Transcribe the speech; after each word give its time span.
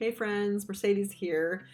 Hey 0.00 0.12
friends, 0.12 0.66
Mercedes 0.66 1.12
here. 1.12 1.66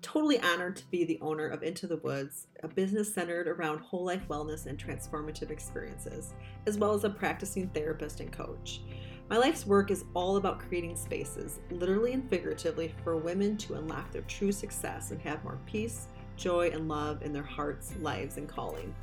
Totally 0.00 0.40
honored 0.40 0.76
to 0.76 0.90
be 0.90 1.04
the 1.04 1.18
owner 1.20 1.46
of 1.46 1.62
Into 1.62 1.86
the 1.86 1.98
Woods, 1.98 2.46
a 2.62 2.68
business 2.68 3.12
centered 3.12 3.46
around 3.46 3.80
whole 3.80 4.06
life 4.06 4.26
wellness 4.26 4.64
and 4.64 4.78
transformative 4.78 5.50
experiences, 5.50 6.32
as 6.66 6.78
well 6.78 6.94
as 6.94 7.04
a 7.04 7.10
practicing 7.10 7.68
therapist 7.68 8.20
and 8.20 8.32
coach. 8.32 8.80
My 9.28 9.36
life's 9.36 9.66
work 9.66 9.90
is 9.90 10.06
all 10.14 10.38
about 10.38 10.60
creating 10.60 10.96
spaces, 10.96 11.60
literally 11.70 12.14
and 12.14 12.26
figuratively, 12.30 12.94
for 13.04 13.18
women 13.18 13.58
to 13.58 13.74
unlock 13.74 14.12
their 14.12 14.22
true 14.22 14.50
success 14.50 15.10
and 15.10 15.20
have 15.20 15.44
more 15.44 15.58
peace, 15.66 16.08
joy, 16.38 16.70
and 16.72 16.88
love 16.88 17.20
in 17.20 17.34
their 17.34 17.42
hearts, 17.42 17.92
lives, 18.00 18.38
and 18.38 18.48
calling. 18.48 18.94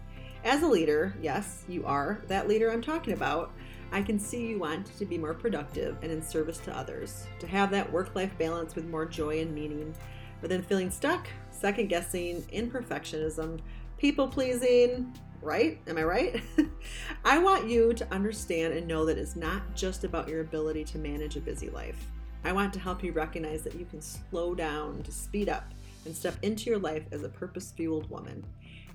As 0.44 0.64
a 0.64 0.68
leader, 0.68 1.16
yes, 1.22 1.66
you 1.68 1.86
are 1.86 2.20
that 2.30 2.48
leader 2.48 2.72
I'm 2.72 2.82
talking 2.82 3.14
about. 3.14 3.52
I 3.96 4.02
can 4.02 4.20
see 4.20 4.48
you 4.48 4.60
want 4.60 4.88
to 4.98 5.06
be 5.06 5.18
more 5.18 5.34
productive 5.34 5.96
and 6.02 6.12
in 6.12 6.22
service 6.22 6.58
to 6.58 6.78
others, 6.78 7.28
to 7.40 7.48
have 7.48 7.72
that 7.72 7.90
work 7.90 8.14
life 8.14 8.38
balance 8.38 8.76
with 8.76 8.90
more 8.90 9.06
joy 9.06 9.40
and 9.40 9.56
meaning, 9.56 9.96
but 10.42 10.50
then 10.50 10.64
feeling 10.64 10.92
stuck, 10.92 11.30
second 11.50 11.88
guessing, 11.88 12.42
imperfectionism, 12.54 13.62
people 13.98 14.28
pleasing, 14.28 15.14
right? 15.42 15.80
Am 15.88 15.98
I 15.98 16.04
right? 16.04 16.44
I 17.24 17.38
want 17.38 17.70
you 17.70 17.94
to 17.94 18.14
understand 18.14 18.74
and 18.74 18.86
know 18.86 19.06
that 19.06 19.18
it's 19.18 19.38
not 19.38 19.62
just 19.76 20.04
about 20.04 20.28
your 20.28 20.42
ability 20.42 20.84
to 20.84 20.98
manage 20.98 21.38
a 21.38 21.40
busy 21.40 21.70
life. 21.70 22.12
I 22.44 22.52
want 22.52 22.74
to 22.74 22.82
help 22.82 23.02
you 23.02 23.14
recognize 23.14 23.62
that 23.62 23.76
you 23.76 23.86
can 23.86 24.02
slow 24.02 24.54
down 24.54 25.04
to 25.04 25.12
speed 25.14 25.48
up 25.48 25.72
and 26.04 26.14
step 26.14 26.36
into 26.42 26.70
your 26.70 26.80
life 26.80 27.06
as 27.14 27.24
a 27.24 27.30
purpose 27.30 27.72
fueled 27.72 28.10
woman, 28.10 28.46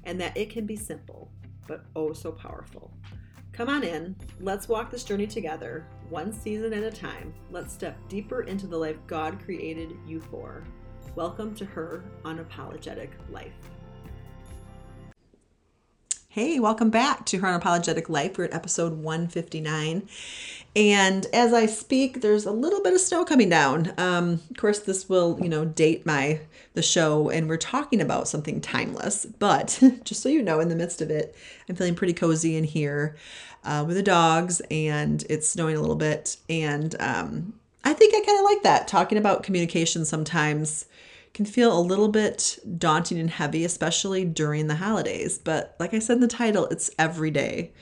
and 0.04 0.20
that 0.20 0.36
it 0.36 0.50
can 0.50 0.66
be 0.66 0.76
simple, 0.76 1.30
but 1.66 1.86
oh 1.96 2.12
so 2.12 2.30
powerful. 2.30 2.92
Come 3.52 3.68
on 3.68 3.82
in. 3.82 4.16
Let's 4.38 4.68
walk 4.68 4.90
this 4.90 5.04
journey 5.04 5.26
together, 5.26 5.84
one 6.08 6.32
season 6.32 6.72
at 6.72 6.82
a 6.82 6.90
time. 6.90 7.34
Let's 7.50 7.74
step 7.74 7.96
deeper 8.08 8.42
into 8.42 8.66
the 8.66 8.76
life 8.76 8.96
God 9.06 9.42
created 9.44 9.92
you 10.06 10.20
for. 10.20 10.62
Welcome 11.16 11.54
to 11.56 11.64
her 11.64 12.04
unapologetic 12.24 13.10
life. 13.28 13.52
Hey, 16.28 16.60
welcome 16.60 16.90
back 16.90 17.26
to 17.26 17.38
Her 17.38 17.48
Unapologetic 17.48 18.08
Life. 18.08 18.38
We're 18.38 18.44
at 18.44 18.54
episode 18.54 18.92
159. 19.02 20.08
And 20.76 21.26
as 21.32 21.52
I 21.52 21.66
speak, 21.66 22.20
there's 22.20 22.46
a 22.46 22.52
little 22.52 22.80
bit 22.80 22.94
of 22.94 23.00
snow 23.00 23.24
coming 23.24 23.48
down. 23.48 23.92
Um, 23.98 24.40
of 24.50 24.56
course, 24.56 24.78
this 24.78 25.08
will, 25.08 25.38
you 25.42 25.48
know, 25.48 25.64
date 25.64 26.06
my 26.06 26.40
the 26.74 26.82
show, 26.82 27.28
and 27.28 27.48
we're 27.48 27.56
talking 27.56 28.00
about 28.00 28.28
something 28.28 28.60
timeless. 28.60 29.26
But 29.26 29.82
just 30.04 30.22
so 30.22 30.28
you 30.28 30.42
know, 30.42 30.60
in 30.60 30.68
the 30.68 30.76
midst 30.76 31.02
of 31.02 31.10
it, 31.10 31.34
I'm 31.68 31.74
feeling 31.74 31.96
pretty 31.96 32.12
cozy 32.12 32.56
in 32.56 32.64
here 32.64 33.16
uh, 33.64 33.84
with 33.86 33.96
the 33.96 34.02
dogs, 34.02 34.62
and 34.70 35.24
it's 35.28 35.48
snowing 35.48 35.76
a 35.76 35.80
little 35.80 35.96
bit. 35.96 36.36
And 36.48 36.94
um, 37.00 37.54
I 37.84 37.92
think 37.92 38.14
I 38.14 38.24
kind 38.24 38.38
of 38.38 38.44
like 38.44 38.62
that. 38.62 38.86
Talking 38.86 39.18
about 39.18 39.42
communication 39.42 40.04
sometimes 40.04 40.86
can 41.34 41.46
feel 41.46 41.76
a 41.76 41.80
little 41.80 42.08
bit 42.08 42.58
daunting 42.78 43.18
and 43.18 43.30
heavy, 43.30 43.64
especially 43.64 44.24
during 44.24 44.68
the 44.68 44.76
holidays. 44.76 45.38
But 45.38 45.74
like 45.80 45.94
I 45.94 45.98
said 45.98 46.14
in 46.14 46.20
the 46.20 46.28
title, 46.28 46.66
it's 46.66 46.90
every 46.96 47.32
day. 47.32 47.72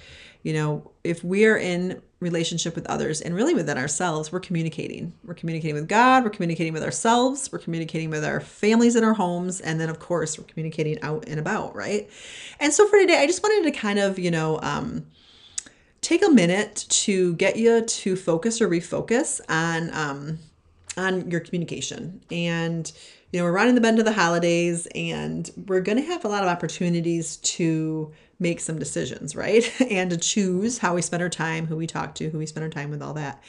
You 0.43 0.55
know, 0.55 0.91
if 1.05 1.23
we 1.25 1.45
are 1.47 1.57
in 1.57 2.01
relationship 2.21 2.75
with 2.75 2.87
others 2.87 3.21
and 3.21 3.35
really 3.35 3.55
within 3.55 3.79
ourselves, 3.79 4.33
we're 4.33 4.41
communicating. 4.41 5.13
We're 5.25 5.35
communicating 5.35 5.75
with 5.75 5.89
God, 5.89 6.25
we're 6.25 6.31
communicating 6.31 6.73
with 6.73 6.83
ourselves, 6.83 7.51
we're 7.53 7.61
communicating 7.61 8.11
with 8.11 8.25
our 8.25 8.41
families 8.41 8.97
in 8.97 9.05
our 9.05 9.15
homes, 9.15 9.61
and 9.61 9.81
then 9.81 9.89
of 9.89 10.01
course 10.01 10.39
we're 10.39 10.45
communicating 10.45 11.01
out 11.03 11.25
and 11.29 11.39
about, 11.39 11.77
right? 11.77 12.11
And 12.59 12.73
so 12.73 12.89
for 12.89 12.99
today, 12.99 13.19
I 13.19 13.27
just 13.27 13.43
wanted 13.43 13.71
to 13.71 13.79
kind 13.79 13.99
of, 13.99 14.19
you 14.19 14.31
know, 14.31 14.59
um, 14.63 15.07
take 16.01 16.25
a 16.25 16.31
minute 16.31 16.87
to 16.89 17.35
get 17.35 17.57
you 17.57 17.85
to 17.85 18.17
focus 18.17 18.61
or 18.61 18.69
refocus 18.69 19.41
on 19.49 19.93
um, 19.95 20.39
on 20.97 21.31
your 21.31 21.41
communication 21.41 22.21
and 22.31 22.93
you 23.33 23.39
know, 23.39 23.45
we're 23.45 23.53
running 23.53 23.75
the 23.75 23.81
bend 23.81 23.99
of 23.99 24.07
the 24.07 24.13
holidays 24.13 24.89
and 24.95 25.51
we're 25.67 25.83
going 25.83 25.99
to 25.99 26.05
have 26.05 26.25
a 26.25 26.29
lot 26.29 26.43
of 26.43 26.49
opportunities 26.49 27.37
to 27.39 28.11
make 28.39 28.61
some 28.61 28.79
decisions, 28.79 29.35
right? 29.35 29.69
and 29.91 30.11
to 30.11 30.17
choose 30.17 30.79
how 30.79 30.95
we 30.95 31.03
spend 31.03 31.23
our 31.23 31.29
time, 31.29 31.67
who 31.67 31.77
we 31.77 31.87
talk 31.87 32.15
to, 32.17 32.31
who 32.31 32.39
we 32.39 32.47
spend 32.47 32.65
our 32.65 32.71
time 32.71 32.91
with, 32.91 33.03
all 33.03 33.15
that. 33.15 33.43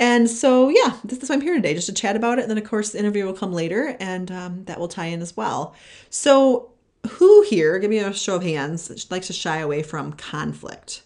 And 0.00 0.30
so, 0.30 0.68
yeah, 0.68 0.96
this 1.04 1.18
is 1.18 1.28
why 1.28 1.34
I'm 1.36 1.40
here 1.40 1.54
today, 1.54 1.74
just 1.74 1.88
to 1.88 1.92
chat 1.92 2.14
about 2.14 2.38
it. 2.38 2.42
And 2.42 2.50
then, 2.50 2.58
of 2.58 2.64
course, 2.64 2.90
the 2.90 3.00
interview 3.00 3.24
will 3.24 3.32
come 3.32 3.52
later 3.52 3.96
and 3.98 4.30
um, 4.30 4.64
that 4.64 4.78
will 4.78 4.88
tie 4.88 5.06
in 5.06 5.20
as 5.20 5.36
well. 5.36 5.74
So, 6.08 6.70
who 7.08 7.42
here, 7.42 7.78
give 7.78 7.90
me 7.90 7.98
a 7.98 8.12
show 8.12 8.36
of 8.36 8.42
hands, 8.42 9.10
likes 9.10 9.28
to 9.28 9.32
shy 9.32 9.58
away 9.58 9.82
from 9.82 10.12
conflict? 10.12 11.02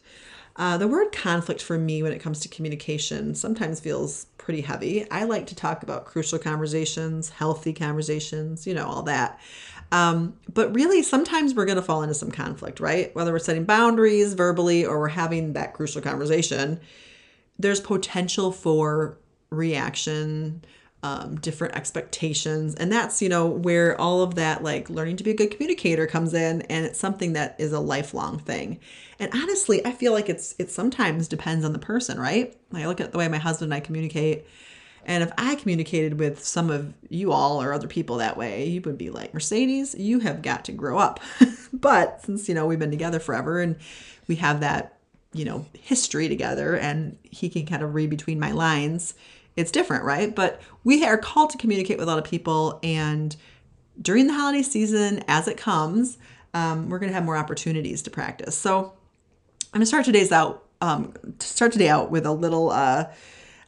Uh, 0.57 0.77
the 0.77 0.89
word 0.89 1.13
conflict 1.13 1.63
for 1.63 1.79
me 1.79 2.03
when 2.03 2.13
it 2.13 2.21
comes 2.21 2.41
to 2.41 2.49
communication 2.49 3.35
sometimes 3.35 3.81
feels 3.81 4.27
pretty 4.37 4.61
heavy. 4.61 5.11
I 5.11 5.25
like 5.25 5.47
to 5.47 5.55
talk 5.55 5.83
about 5.83 6.05
crucial 6.05 6.39
conversations, 6.39 7.31
healthy 7.31 7.73
conversations, 7.73 8.67
you 8.67 8.75
know, 8.75 8.87
all 8.87 9.03
that. 9.05 9.41
Um, 9.93 10.39
but 10.53 10.75
really, 10.75 11.03
sometimes 11.03 11.55
we're 11.55 11.67
going 11.67 11.77
to 11.77 11.83
fall 11.83 12.03
into 12.03 12.15
some 12.15 12.31
conflict, 12.31 12.81
right? 12.81 13.15
Whether 13.15 13.31
we're 13.31 13.39
setting 13.39 13.65
boundaries 13.65 14.33
verbally 14.33 14.85
or 14.87 14.99
we're 14.99 15.09
having 15.09 15.53
that 15.53 15.75
crucial 15.75 16.01
conversation, 16.01 16.81
there's 17.59 17.79
potential 17.79 18.53
for 18.53 19.19
reaction, 19.51 20.65
um, 21.03 21.37
different 21.37 21.75
expectations. 21.75 22.75
And 22.75 22.91
that's, 22.91 23.21
you 23.21 23.29
know, 23.29 23.47
where 23.47 24.01
all 24.01 24.23
of 24.23 24.37
that, 24.37 24.63
like 24.65 24.89
learning 24.89 25.17
to 25.19 25.25
be 25.25 25.33
a 25.33 25.37
good 25.37 25.51
communicator 25.51 26.07
comes 26.07 26.33
in. 26.33 26.63
And 26.63 26.87
it's 26.87 26.99
something 26.99 27.35
that 27.35 27.57
is 27.59 27.73
a 27.73 27.81
lifelong 27.81 28.39
thing. 28.39 28.81
And 29.19 29.31
honestly, 29.35 29.85
I 29.85 29.93
feel 29.93 30.13
like 30.13 30.31
it's, 30.31 30.55
it 30.59 30.71
sometimes 30.71 31.29
depends 31.29 31.67
on 31.67 31.75
the 31.75 31.79
person, 31.79 32.19
right? 32.19 32.57
Like 32.71 32.85
I 32.85 32.87
look 32.87 33.01
at 33.01 33.13
the 33.13 33.19
way 33.19 33.29
my 33.29 33.39
husband 33.39 33.73
and 33.73 33.83
I 33.83 33.85
communicate. 33.85 34.47
And 35.05 35.23
if 35.23 35.33
I 35.37 35.57
communicated 35.57 36.19
with 36.19 36.45
some 36.45 36.71
of 36.71 36.93
you 37.09 37.33
all 37.33 37.61
or 37.61 37.73
other 37.73 37.89
people 37.89 38.19
that 38.19 38.37
way, 38.37 38.67
you 38.67 38.81
would 38.83 38.99
be 38.99 39.11
like, 39.11 39.35
Mercedes, 39.35 39.95
you 39.97 40.21
have 40.21 40.43
got 40.43 40.65
to 40.67 40.73
grow 40.73 40.99
up. 40.99 41.21
but 41.73 42.23
since, 42.23 42.49
you 42.49 42.55
know, 42.55 42.67
we've 42.67 42.79
been 42.79 42.91
together 42.91 43.19
forever 43.19 43.61
and 43.61 43.77
we 44.29 44.37
have 44.37 44.61
that, 44.61 44.99
you 45.33 45.45
know, 45.45 45.67
history 45.73 46.29
together 46.29 46.77
and 46.77 47.19
he 47.23 47.49
can 47.49 47.67
kind 47.67 47.83
of 47.83 47.95
read 47.95 48.11
between 48.11 48.39
my 48.39 48.53
lines, 48.53 49.15
it's 49.57 49.71
different, 49.71 50.05
right? 50.05 50.35
But 50.35 50.61
we 50.85 51.05
are 51.05 51.19
called 51.19 51.51
to 51.51 51.59
communicate 51.59 51.99
with 51.99 52.09
a 52.09 52.11
lot 52.11 52.19
of 52.19 52.25
people. 52.25 52.79
And 52.83 53.35
during 54.01 54.27
the 54.27 54.35
holiday 54.35 54.63
season, 54.63 55.25
as 55.27 55.49
it 55.49 55.57
comes, 55.57 56.19
um, 56.55 56.89
we're 56.89 56.99
going 56.99 57.11
to 57.11 57.15
have 57.15 57.25
more 57.25 57.37
opportunities 57.37 58.03
to 58.03 58.11
practice. 58.11 58.57
So 58.57 58.79
I'm 58.79 59.79
going 59.79 59.81
to 59.81 59.87
start 59.87 60.05
today's 60.05 60.33
out, 60.33 60.65
um, 60.81 61.15
start 61.41 61.73
today 61.73 61.89
out 61.89 62.11
with 62.11 62.25
a 62.25 62.33
little, 62.33 62.71
uh, 62.71 63.07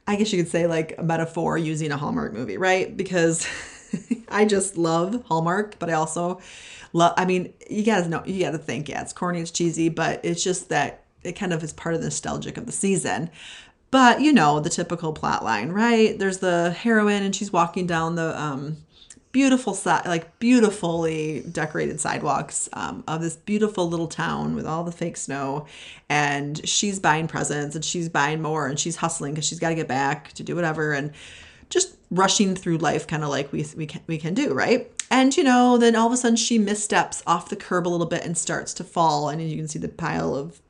I 0.07 0.17
guess 0.17 0.33
you 0.33 0.43
could 0.43 0.51
say 0.51 0.67
like 0.67 0.95
a 0.99 1.03
metaphor 1.03 1.57
using 1.57 1.91
a 1.91 1.97
Hallmark 1.97 2.33
movie, 2.33 2.59
right? 2.59 2.95
Because 2.95 3.47
I 4.29 4.45
just 4.45 4.77
love 4.77 5.25
Hallmark, 5.27 5.79
but 5.79 5.89
I 5.89 5.95
also 5.95 6.41
love, 6.93 7.15
I 7.17 7.25
mean, 7.25 7.53
you 7.71 7.83
guys 7.83 8.07
know, 8.07 8.23
you 8.27 8.43
got 8.43 8.51
to 8.53 8.59
think, 8.59 8.89
yeah, 8.89 9.01
it's 9.03 9.13
corny, 9.13 9.41
it's 9.41 9.51
cheesy, 9.51 9.89
but 9.89 10.21
it's 10.25 10.45
just 10.45 10.69
that 10.69 11.05
it 11.23 11.33
kind 11.33 11.53
of 11.53 11.63
is 11.63 11.73
part 11.73 11.95
of 11.95 12.01
the 12.01 12.07
nostalgic 12.07 12.57
of 12.57 12.67
the 12.67 12.73
season. 12.73 13.31
But 13.91 14.21
you 14.21 14.33
know, 14.33 14.61
the 14.61 14.71
typical 14.71 15.13
plot 15.13 15.45
line, 15.45 15.71
right? 15.71 16.19
There's 16.19 16.39
the 16.39 16.73
heroine 16.73 17.23
and 17.23 17.35
she's 17.35 17.53
walking 17.53 17.87
down 17.87 18.17
the 18.17 18.39
um, 18.41 18.79
beautiful 19.35 19.77
like 19.85 20.39
beautifully 20.39 21.45
decorated 21.51 22.01
sidewalks 22.01 22.69
um, 22.73 23.03
of 23.09 23.21
this 23.21 23.35
beautiful 23.35 23.89
little 23.89 24.07
town 24.07 24.55
with 24.55 24.65
all 24.65 24.85
the 24.85 24.93
fake 24.93 25.17
snow. 25.17 25.67
And 26.09 26.67
she's 26.67 27.01
buying 27.01 27.27
presents 27.27 27.75
and 27.75 27.85
she's 27.85 28.09
buying 28.09 28.41
more 28.41 28.69
and 28.69 28.79
she's 28.79 28.95
hustling 28.95 29.35
because 29.35 29.45
she's 29.45 29.59
got 29.59 29.71
to 29.71 29.75
get 29.75 29.89
back 29.89 30.33
to 30.35 30.45
do 30.45 30.55
whatever 30.55 30.93
and 30.93 31.11
just 31.69 31.97
rushing 32.13 32.55
through 32.55 32.79
life 32.79 33.09
kind 33.09 33.25
of 33.25 33.29
like 33.29 33.53
we, 33.53 33.67
we, 33.77 33.87
can, 33.87 34.03
we 34.07 34.19
can 34.19 34.35
do, 34.35 34.55
right? 34.55 34.89
And 35.11 35.37
you 35.37 35.43
know, 35.43 35.79
then 35.79 35.97
all 35.97 36.07
of 36.07 36.13
a 36.13 36.17
sudden 36.17 36.37
she 36.37 36.57
missteps 36.57 37.21
off 37.27 37.49
the 37.49 37.57
curb 37.57 37.89
a 37.89 37.91
little 37.91 38.07
bit 38.07 38.25
and 38.25 38.39
starts 38.39 38.73
to 38.75 38.85
fall. 38.85 39.29
And 39.29 39.43
you 39.43 39.57
can 39.57 39.67
see 39.67 39.81
the 39.81 39.89
pile 39.89 40.37
of 40.37 40.61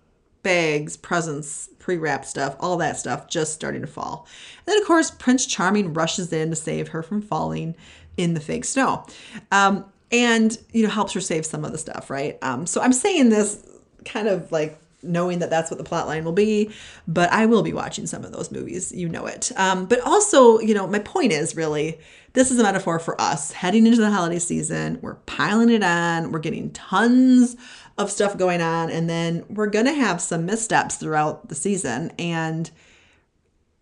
bags, 0.43 0.97
presents, 0.97 1.69
pre 1.79 1.99
wrapped 1.99 2.27
stuff, 2.27 2.57
all 2.61 2.79
that 2.79 2.97
stuff 2.97 3.29
just 3.29 3.53
starting 3.53 3.83
to 3.83 3.87
fall. 3.87 4.27
And 4.59 4.73
then, 4.73 4.81
of 4.81 4.87
course, 4.87 5.11
Prince 5.11 5.45
Charming 5.45 5.93
rushes 5.93 6.33
in 6.33 6.49
to 6.49 6.57
save 6.57 6.89
her 6.89 7.03
from 7.03 7.21
falling 7.21 7.75
in 8.17 8.35
the 8.35 8.41
fake 8.41 8.65
snow. 8.65 9.07
Um, 9.53 9.85
and, 10.13 10.57
you 10.73 10.83
know, 10.83 10.91
helps 10.91 11.13
her 11.13 11.21
save 11.21 11.45
some 11.45 11.65
of 11.65 11.73
the 11.73 11.79
stuff, 11.79 12.11
right? 12.11 12.39
Um, 12.43 12.67
so 12.67 12.81
I'm 12.81 12.93
saying 12.93 13.31
this 13.31 13.65
kind 14.05 14.29
of 14.29 14.51
like 14.53 14.79
knowing 15.03 15.41
that 15.41 15.51
that's 15.51 15.71
what 15.71 15.77
the 15.77 15.85
plot 15.85 16.07
line 16.07 16.25
will 16.25 16.33
be 16.33 16.71
but 17.07 17.31
i 17.31 17.45
will 17.45 17.63
be 17.63 17.75
watching 17.75 18.07
some 18.07 18.25
of 18.25 18.33
those 18.33 18.51
movies 18.51 18.91
you 18.91 19.07
know 19.07 19.27
it 19.27 19.53
um, 19.57 19.85
but 19.85 20.01
also 20.01 20.59
you 20.61 20.73
know 20.73 20.87
my 20.87 20.99
point 20.99 21.31
is 21.31 21.55
really 21.55 21.99
this 22.33 22.51
is 22.51 22.59
a 22.59 22.63
metaphor 22.63 22.99
for 22.99 23.19
us 23.21 23.53
heading 23.53 23.87
into 23.87 24.01
the 24.01 24.11
holiday 24.11 24.39
season 24.39 24.99
we're 25.03 25.17
piling 25.27 25.69
it 25.69 25.83
on 25.83 26.33
we're 26.33 26.39
getting 26.39 26.71
tons 26.71 27.55
of 27.99 28.11
stuff 28.11 28.37
going 28.37 28.61
on. 28.61 28.91
And 28.91 29.09
then 29.09 29.45
we're 29.49 29.69
going 29.69 29.87
to 29.87 29.93
have 29.93 30.21
some 30.21 30.47
missteps 30.47 30.97
throughout 30.97 31.49
the 31.49 31.55
season. 31.55 32.13
And 32.19 32.71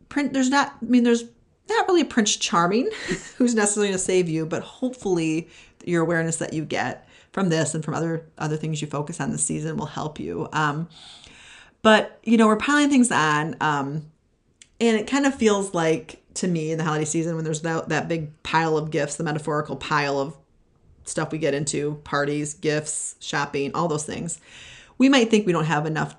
print, 0.09 0.33
there's 0.33 0.51
not, 0.51 0.75
I 0.81 0.85
mean, 0.85 1.05
there's 1.05 1.25
not 1.69 1.87
really 1.89 2.03
a 2.03 2.07
Prince 2.07 2.37
Charming 2.37 2.91
who's 3.37 3.55
necessarily 3.55 3.89
going 3.89 3.99
to 3.99 4.05
save 4.05 4.29
you, 4.29 4.47
but 4.47 4.63
hopefully 4.63 5.49
your 5.85 6.03
awareness 6.03 6.37
that 6.37 6.53
you 6.53 6.65
get 6.65 7.09
from 7.33 7.49
this 7.49 7.75
and 7.75 7.85
from 7.85 7.95
other 7.95 8.27
other 8.39 8.57
things 8.57 8.81
you 8.81 8.89
focus 8.89 9.21
on 9.21 9.31
this 9.31 9.43
season 9.43 9.77
will 9.77 9.87
help 9.87 10.21
you. 10.21 10.49
Um, 10.53 10.89
but 11.83 12.19
you 12.23 12.37
know, 12.37 12.47
we're 12.47 12.57
piling 12.57 12.91
things 12.91 13.11
on, 13.11 13.57
um, 13.61 14.11
and 14.81 14.97
it 14.97 15.07
kind 15.07 15.27
of 15.27 15.35
feels 15.35 15.75
like 15.75 16.23
to 16.35 16.49
me 16.49 16.71
in 16.71 16.79
the 16.79 16.85
holiday 16.85 17.05
season 17.05 17.35
when 17.37 17.45
there's 17.45 17.63
that, 17.63 17.89
that 17.89 18.09
big 18.09 18.43
pile 18.43 18.77
of 18.77 18.91
gifts, 18.91 19.17
the 19.17 19.25
metaphorical 19.25 19.77
pile 19.77 20.19
of 20.19 20.37
stuff 21.05 21.33
we 21.33 21.39
get 21.39 21.55
into 21.55 22.01
parties, 22.05 22.55
gifts, 22.55 23.17
shopping, 23.21 23.73
all 23.75 23.89
those 23.89 24.05
things. 24.05 24.41
We 24.99 25.09
might 25.09 25.31
think 25.31 25.47
we 25.47 25.53
don't 25.53 25.65
have 25.65 25.87
enough 25.87 26.15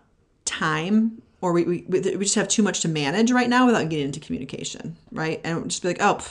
time 0.45 1.21
or 1.43 1.51
we, 1.51 1.65
we, 1.65 1.83
we 1.89 2.23
just 2.23 2.35
have 2.35 2.47
too 2.47 2.63
much 2.63 2.79
to 2.79 2.87
manage 2.87 3.29
right 3.29 3.49
now 3.49 3.65
without 3.65 3.89
getting 3.89 4.05
into 4.05 4.19
communication, 4.21 4.95
right? 5.11 5.41
And 5.43 5.69
just 5.69 5.81
be 5.81 5.89
like, 5.89 5.97
oh, 5.99 6.25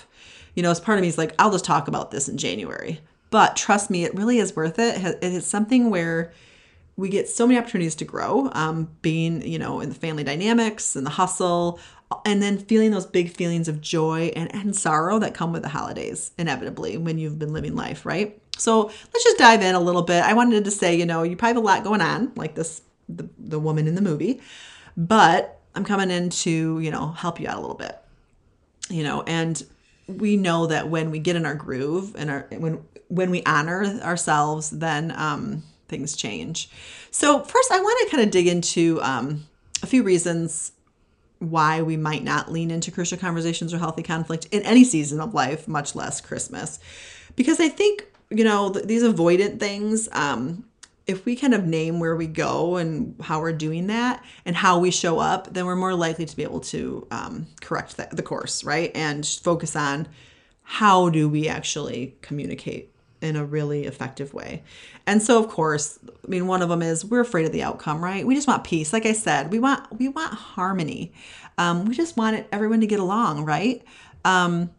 you 0.55 0.63
know, 0.63 0.71
as 0.71 0.81
part 0.81 0.97
of 0.97 1.03
me 1.03 1.09
is 1.09 1.19
like, 1.19 1.35
I'll 1.39 1.53
just 1.53 1.67
talk 1.67 1.87
about 1.87 2.11
this 2.11 2.31
in 2.31 2.39
January. 2.39 2.99
But 3.29 3.55
trust 3.55 3.91
me, 3.91 4.05
it 4.05 4.15
really 4.15 4.39
is 4.39 4.57
worth 4.57 4.79
it. 4.79 5.05
It 5.05 5.23
is 5.23 5.47
something 5.47 5.91
where 5.91 6.33
we 6.97 7.11
get 7.11 7.29
so 7.29 7.47
many 7.47 7.59
opportunities 7.59 7.95
to 7.97 8.07
grow, 8.07 8.49
um, 8.55 8.89
being, 9.03 9.43
you 9.43 9.59
know, 9.59 9.81
in 9.81 9.91
the 9.91 9.95
family 9.95 10.25
dynamics 10.25 10.97
and 10.97 11.05
the 11.05 11.11
hustle, 11.11 11.79
and 12.25 12.43
then 12.43 12.57
feeling 12.57 12.91
those 12.91 13.05
big 13.05 13.37
feelings 13.37 13.69
of 13.69 13.83
joy 13.83 14.33
and, 14.35 14.55
and 14.55 14.75
sorrow 14.75 15.19
that 15.19 15.35
come 15.35 15.53
with 15.53 15.61
the 15.61 15.69
holidays, 15.69 16.31
inevitably, 16.39 16.97
when 16.97 17.19
you've 17.19 17.39
been 17.39 17.53
living 17.53 17.77
life, 17.77 18.07
right? 18.07 18.41
So 18.57 18.85
let's 18.85 19.25
just 19.25 19.37
dive 19.37 19.61
in 19.61 19.75
a 19.75 19.81
little 19.81 20.03
bit. 20.03 20.25
I 20.25 20.33
wanted 20.33 20.65
to 20.65 20.71
say, 20.71 20.95
you 20.95 21.05
know, 21.05 21.23
you 21.23 21.37
probably 21.37 21.57
have 21.57 21.63
a 21.63 21.67
lot 21.67 21.85
going 21.85 22.01
on, 22.01 22.33
like 22.35 22.55
this, 22.55 22.81
the, 23.11 23.29
the 23.39 23.59
woman 23.59 23.87
in 23.87 23.95
the 23.95 24.01
movie, 24.01 24.41
but 24.97 25.61
I'm 25.75 25.85
coming 25.85 26.11
in 26.11 26.31
to, 26.31 26.81
you 26.81 26.91
know, 26.91 27.09
help 27.09 27.41
you 27.41 27.49
out 27.49 27.57
a 27.57 27.61
little 27.61 27.77
bit, 27.77 27.99
you 28.91 29.03
know, 29.03 29.23
and 29.23 29.63
we 30.07 30.37
know 30.37 30.67
that 30.67 30.89
when 30.89 31.11
we 31.11 31.19
get 31.19 31.37
in 31.37 31.47
our 31.47 31.55
groove 31.55 32.15
and 32.17 32.31
our 32.31 32.47
when 32.51 32.83
when 33.09 33.31
we 33.31 33.43
honor 33.45 33.85
ourselves, 34.03 34.71
then 34.71 35.13
um, 35.17 35.63
things 35.89 36.17
change. 36.17 36.71
So 37.11 37.41
first, 37.41 37.71
I 37.71 37.79
want 37.79 38.09
to 38.09 38.17
kind 38.17 38.27
of 38.27 38.31
dig 38.31 38.47
into 38.47 39.01
um, 39.03 39.47
a 39.83 39.87
few 39.87 40.03
reasons 40.03 40.73
why 41.39 41.83
we 41.83 41.97
might 41.97 42.23
not 42.23 42.51
lean 42.51 42.71
into 42.71 42.91
crucial 42.91 43.19
conversations 43.19 43.75
or 43.75 43.79
healthy 43.79 44.03
conflict 44.03 44.47
in 44.51 44.63
any 44.63 44.85
season 44.85 45.21
of 45.21 45.35
life, 45.35 45.67
much 45.67 45.95
less 45.95 46.21
Christmas, 46.21 46.79
because 47.37 47.61
I 47.61 47.69
think 47.69 48.07
you 48.31 48.45
know 48.45 48.73
th- 48.73 48.87
these 48.87 49.03
avoidant 49.03 49.59
things. 49.61 50.09
Um, 50.13 50.65
if 51.07 51.25
we 51.25 51.35
kind 51.37 51.55
of 51.55 51.65
name 51.65 51.99
where 51.99 52.15
we 52.15 52.27
go 52.27 52.77
and 52.77 53.15
how 53.21 53.41
we're 53.41 53.53
doing 53.53 53.89
that 53.89 54.25
and 54.45 54.55
how 54.55 54.79
we 54.79 54.91
show 54.91 55.19
up, 55.19 55.53
then 55.53 55.67
we're 55.67 55.77
more 55.77 55.95
likely 55.95 56.25
to 56.25 56.37
be 56.37 56.43
able 56.43 56.61
to 56.61 57.07
um, 57.11 57.47
correct 57.61 57.97
the, 57.97 58.09
the 58.13 58.23
course, 58.23 58.63
right? 58.63 58.91
And 58.95 59.27
focus 59.27 59.75
on 59.75 60.07
how 60.63 61.09
do 61.09 61.29
we 61.29 61.49
actually 61.49 62.17
communicate 62.23 62.93
in 63.21 63.37
a 63.37 63.45
really 63.45 63.85
effective 63.85 64.35
way. 64.35 64.63
And 65.07 65.23
so 65.23 65.43
of 65.43 65.49
course, 65.49 65.99
I 66.09 66.29
mean 66.29 66.47
one 66.47 66.63
of 66.63 66.69
them 66.69 66.83
is 66.83 67.05
we're 67.05 67.21
afraid 67.21 67.47
of 67.47 67.53
the 67.53 67.63
outcome, 67.63 68.03
right? 68.03 68.27
We 68.27 68.35
just 68.35 68.49
want 68.49 68.65
peace. 68.65 68.93
Like 68.93 69.07
I 69.07 69.13
said, 69.13 69.53
we 69.53 69.59
want 69.59 69.99
we 69.99 70.09
want 70.09 70.35
harmony. 70.35 71.13
Um, 71.59 71.85
we 71.85 71.95
just 71.95 72.17
want 72.17 72.47
everyone 72.53 72.81
to 72.81 72.87
get 72.87 73.01
along, 73.01 73.45
right? 73.45 73.83
Um, 74.25 74.71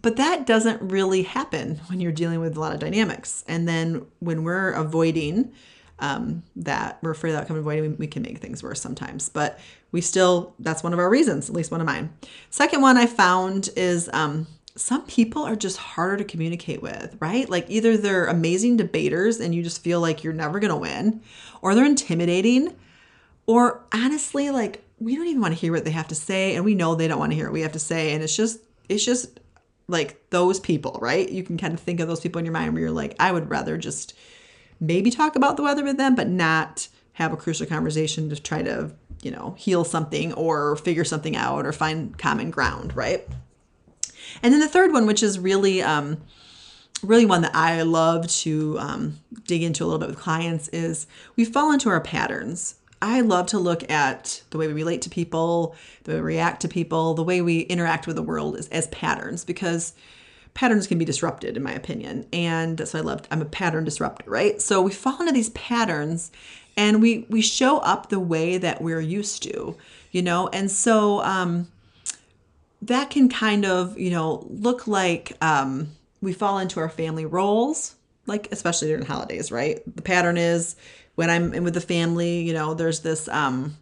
but 0.00 0.16
that 0.16 0.46
doesn't 0.46 0.80
really 0.82 1.22
happen 1.22 1.80
when 1.88 2.00
you're 2.00 2.12
dealing 2.12 2.40
with 2.40 2.56
a 2.56 2.60
lot 2.60 2.72
of 2.72 2.80
dynamics. 2.80 3.44
And 3.46 3.68
then 3.68 4.06
when 4.20 4.42
we're 4.42 4.72
avoiding 4.72 5.52
um, 5.98 6.42
that, 6.56 6.98
we're 7.02 7.10
afraid 7.10 7.30
of 7.30 7.40
outcome 7.40 7.56
avoiding, 7.56 7.82
we, 7.82 7.88
we 7.96 8.06
can 8.06 8.22
make 8.22 8.38
things 8.38 8.62
worse 8.62 8.80
sometimes. 8.80 9.28
But 9.28 9.58
we 9.92 10.00
still, 10.00 10.54
that's 10.58 10.82
one 10.82 10.92
of 10.92 10.98
our 10.98 11.10
reasons, 11.10 11.48
at 11.48 11.54
least 11.54 11.70
one 11.70 11.80
of 11.80 11.86
mine. 11.86 12.12
Second 12.50 12.80
one 12.80 12.96
I 12.96 13.06
found 13.06 13.68
is 13.76 14.08
um, 14.12 14.46
some 14.74 15.02
people 15.06 15.44
are 15.44 15.56
just 15.56 15.76
harder 15.76 16.16
to 16.16 16.24
communicate 16.24 16.82
with, 16.82 17.16
right? 17.20 17.48
Like 17.48 17.66
either 17.68 17.96
they're 17.96 18.26
amazing 18.26 18.78
debaters 18.78 19.38
and 19.40 19.54
you 19.54 19.62
just 19.62 19.82
feel 19.82 20.00
like 20.00 20.24
you're 20.24 20.32
never 20.32 20.58
going 20.58 20.70
to 20.70 20.76
win, 20.76 21.20
or 21.60 21.74
they're 21.74 21.84
intimidating, 21.84 22.74
or 23.46 23.84
honestly, 23.92 24.50
like 24.50 24.82
we 24.98 25.16
don't 25.16 25.26
even 25.26 25.40
want 25.40 25.52
to 25.52 25.60
hear 25.60 25.72
what 25.72 25.84
they 25.84 25.90
have 25.90 26.08
to 26.08 26.14
say 26.14 26.54
and 26.54 26.64
we 26.64 26.74
know 26.74 26.94
they 26.94 27.08
don't 27.08 27.18
want 27.18 27.32
to 27.32 27.36
hear 27.36 27.46
what 27.46 27.52
we 27.52 27.60
have 27.60 27.72
to 27.72 27.78
say 27.78 28.12
and 28.12 28.22
it's 28.22 28.36
just 28.36 28.60
it's 28.88 29.04
just 29.04 29.40
like 29.88 30.30
those 30.30 30.60
people, 30.60 30.98
right? 31.00 31.28
You 31.28 31.42
can 31.42 31.58
kind 31.58 31.74
of 31.74 31.80
think 31.80 32.00
of 32.00 32.08
those 32.08 32.20
people 32.20 32.38
in 32.38 32.44
your 32.44 32.52
mind 32.52 32.72
where 32.72 32.82
you're 32.82 32.90
like, 32.90 33.14
I 33.18 33.32
would 33.32 33.50
rather 33.50 33.76
just 33.76 34.14
maybe 34.80 35.10
talk 35.10 35.36
about 35.36 35.56
the 35.56 35.62
weather 35.62 35.84
with 35.84 35.96
them, 35.96 36.14
but 36.14 36.28
not 36.28 36.88
have 37.14 37.32
a 37.32 37.36
crucial 37.36 37.66
conversation 37.66 38.30
to 38.30 38.40
try 38.40 38.62
to, 38.62 38.90
you 39.22 39.30
know, 39.30 39.54
heal 39.58 39.84
something 39.84 40.32
or 40.32 40.76
figure 40.76 41.04
something 41.04 41.36
out 41.36 41.66
or 41.66 41.72
find 41.72 42.16
common 42.18 42.50
ground, 42.50 42.96
right? 42.96 43.26
And 44.42 44.52
then 44.52 44.60
the 44.60 44.68
third 44.68 44.92
one, 44.92 45.06
which 45.06 45.22
is 45.22 45.38
really, 45.38 45.82
um, 45.82 46.22
really 47.02 47.26
one 47.26 47.42
that 47.42 47.54
I 47.54 47.82
love 47.82 48.28
to 48.28 48.78
um, 48.78 49.18
dig 49.46 49.62
into 49.62 49.84
a 49.84 49.86
little 49.86 49.98
bit 49.98 50.08
with 50.08 50.18
clients, 50.18 50.68
is 50.68 51.06
we 51.36 51.44
fall 51.44 51.72
into 51.72 51.88
our 51.88 52.00
patterns. 52.00 52.76
I 53.02 53.20
love 53.20 53.48
to 53.48 53.58
look 53.58 53.90
at 53.90 54.42
the 54.50 54.58
way 54.58 54.68
we 54.68 54.72
relate 54.72 55.02
to 55.02 55.10
people, 55.10 55.74
the 56.04 56.12
way 56.12 56.16
we 56.18 56.22
react 56.22 56.62
to 56.62 56.68
people, 56.68 57.14
the 57.14 57.24
way 57.24 57.42
we 57.42 57.60
interact 57.62 58.06
with 58.06 58.14
the 58.14 58.22
world 58.22 58.56
as, 58.56 58.68
as 58.68 58.86
patterns 58.86 59.44
because 59.44 59.92
patterns 60.54 60.86
can 60.86 60.98
be 60.98 61.04
disrupted 61.04 61.56
in 61.56 61.64
my 61.64 61.72
opinion. 61.72 62.26
And 62.32 62.86
so 62.86 62.98
I 62.98 63.02
love 63.02 63.22
I'm 63.30 63.42
a 63.42 63.46
pattern 63.46 63.84
disruptor, 63.84 64.30
right? 64.30 64.62
So 64.62 64.80
we 64.80 64.92
fall 64.92 65.20
into 65.20 65.32
these 65.32 65.50
patterns 65.50 66.30
and 66.76 67.02
we 67.02 67.26
we 67.28 67.42
show 67.42 67.78
up 67.78 68.08
the 68.08 68.20
way 68.20 68.56
that 68.58 68.80
we're 68.80 69.00
used 69.00 69.42
to, 69.44 69.76
you 70.12 70.22
know? 70.22 70.48
And 70.52 70.70
so 70.70 71.22
um 71.22 71.68
that 72.82 73.10
can 73.10 73.28
kind 73.28 73.64
of, 73.64 73.98
you 73.98 74.10
know, 74.10 74.46
look 74.48 74.86
like 74.86 75.36
um 75.40 75.88
we 76.20 76.32
fall 76.32 76.60
into 76.60 76.78
our 76.78 76.88
family 76.88 77.26
roles, 77.26 77.96
like 78.26 78.46
especially 78.52 78.88
during 78.88 79.06
holidays, 79.06 79.50
right? 79.50 79.82
The 79.96 80.02
pattern 80.02 80.36
is 80.36 80.76
when 81.14 81.30
I'm 81.30 81.52
in 81.54 81.64
with 81.64 81.74
the 81.74 81.80
family, 81.80 82.40
you 82.40 82.52
know, 82.52 82.74
there's 82.74 83.00
this 83.00 83.28
um, 83.28 83.76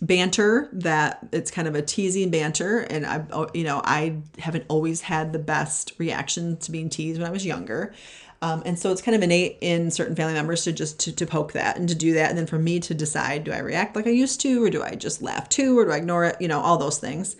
banter 0.00 0.68
that 0.72 1.26
it's 1.32 1.50
kind 1.50 1.68
of 1.68 1.74
a 1.74 1.82
teasing 1.82 2.30
banter, 2.30 2.80
and 2.80 3.06
I, 3.06 3.24
oh, 3.30 3.48
you 3.54 3.64
know, 3.64 3.80
I 3.84 4.18
haven't 4.38 4.64
always 4.68 5.02
had 5.02 5.32
the 5.32 5.38
best 5.38 5.92
reaction 5.98 6.56
to 6.58 6.72
being 6.72 6.88
teased 6.88 7.20
when 7.20 7.28
I 7.28 7.32
was 7.32 7.46
younger. 7.46 7.94
Um, 8.42 8.60
and 8.66 8.76
so 8.76 8.90
it's 8.90 9.00
kind 9.00 9.14
of 9.14 9.22
innate 9.22 9.58
in 9.60 9.92
certain 9.92 10.16
family 10.16 10.34
members 10.34 10.64
to 10.64 10.72
just 10.72 10.98
to, 11.00 11.12
to 11.14 11.26
poke 11.26 11.52
that 11.52 11.78
and 11.78 11.88
to 11.88 11.94
do 11.94 12.14
that. 12.14 12.28
And 12.28 12.36
then 12.36 12.48
for 12.48 12.58
me 12.58 12.80
to 12.80 12.92
decide 12.92 13.44
do 13.44 13.52
i 13.52 13.58
react 13.58 13.94
like 13.94 14.08
i 14.08 14.10
used 14.10 14.40
to 14.40 14.64
or 14.64 14.68
do 14.68 14.82
i 14.82 14.96
just 14.96 15.22
laugh 15.22 15.48
too 15.48 15.78
or 15.78 15.84
do 15.84 15.92
i 15.92 15.96
ignore 15.96 16.24
it? 16.24 16.36
You 16.40 16.48
know 16.48 16.60
all 16.60 16.76
those 16.76 16.98
things. 16.98 17.36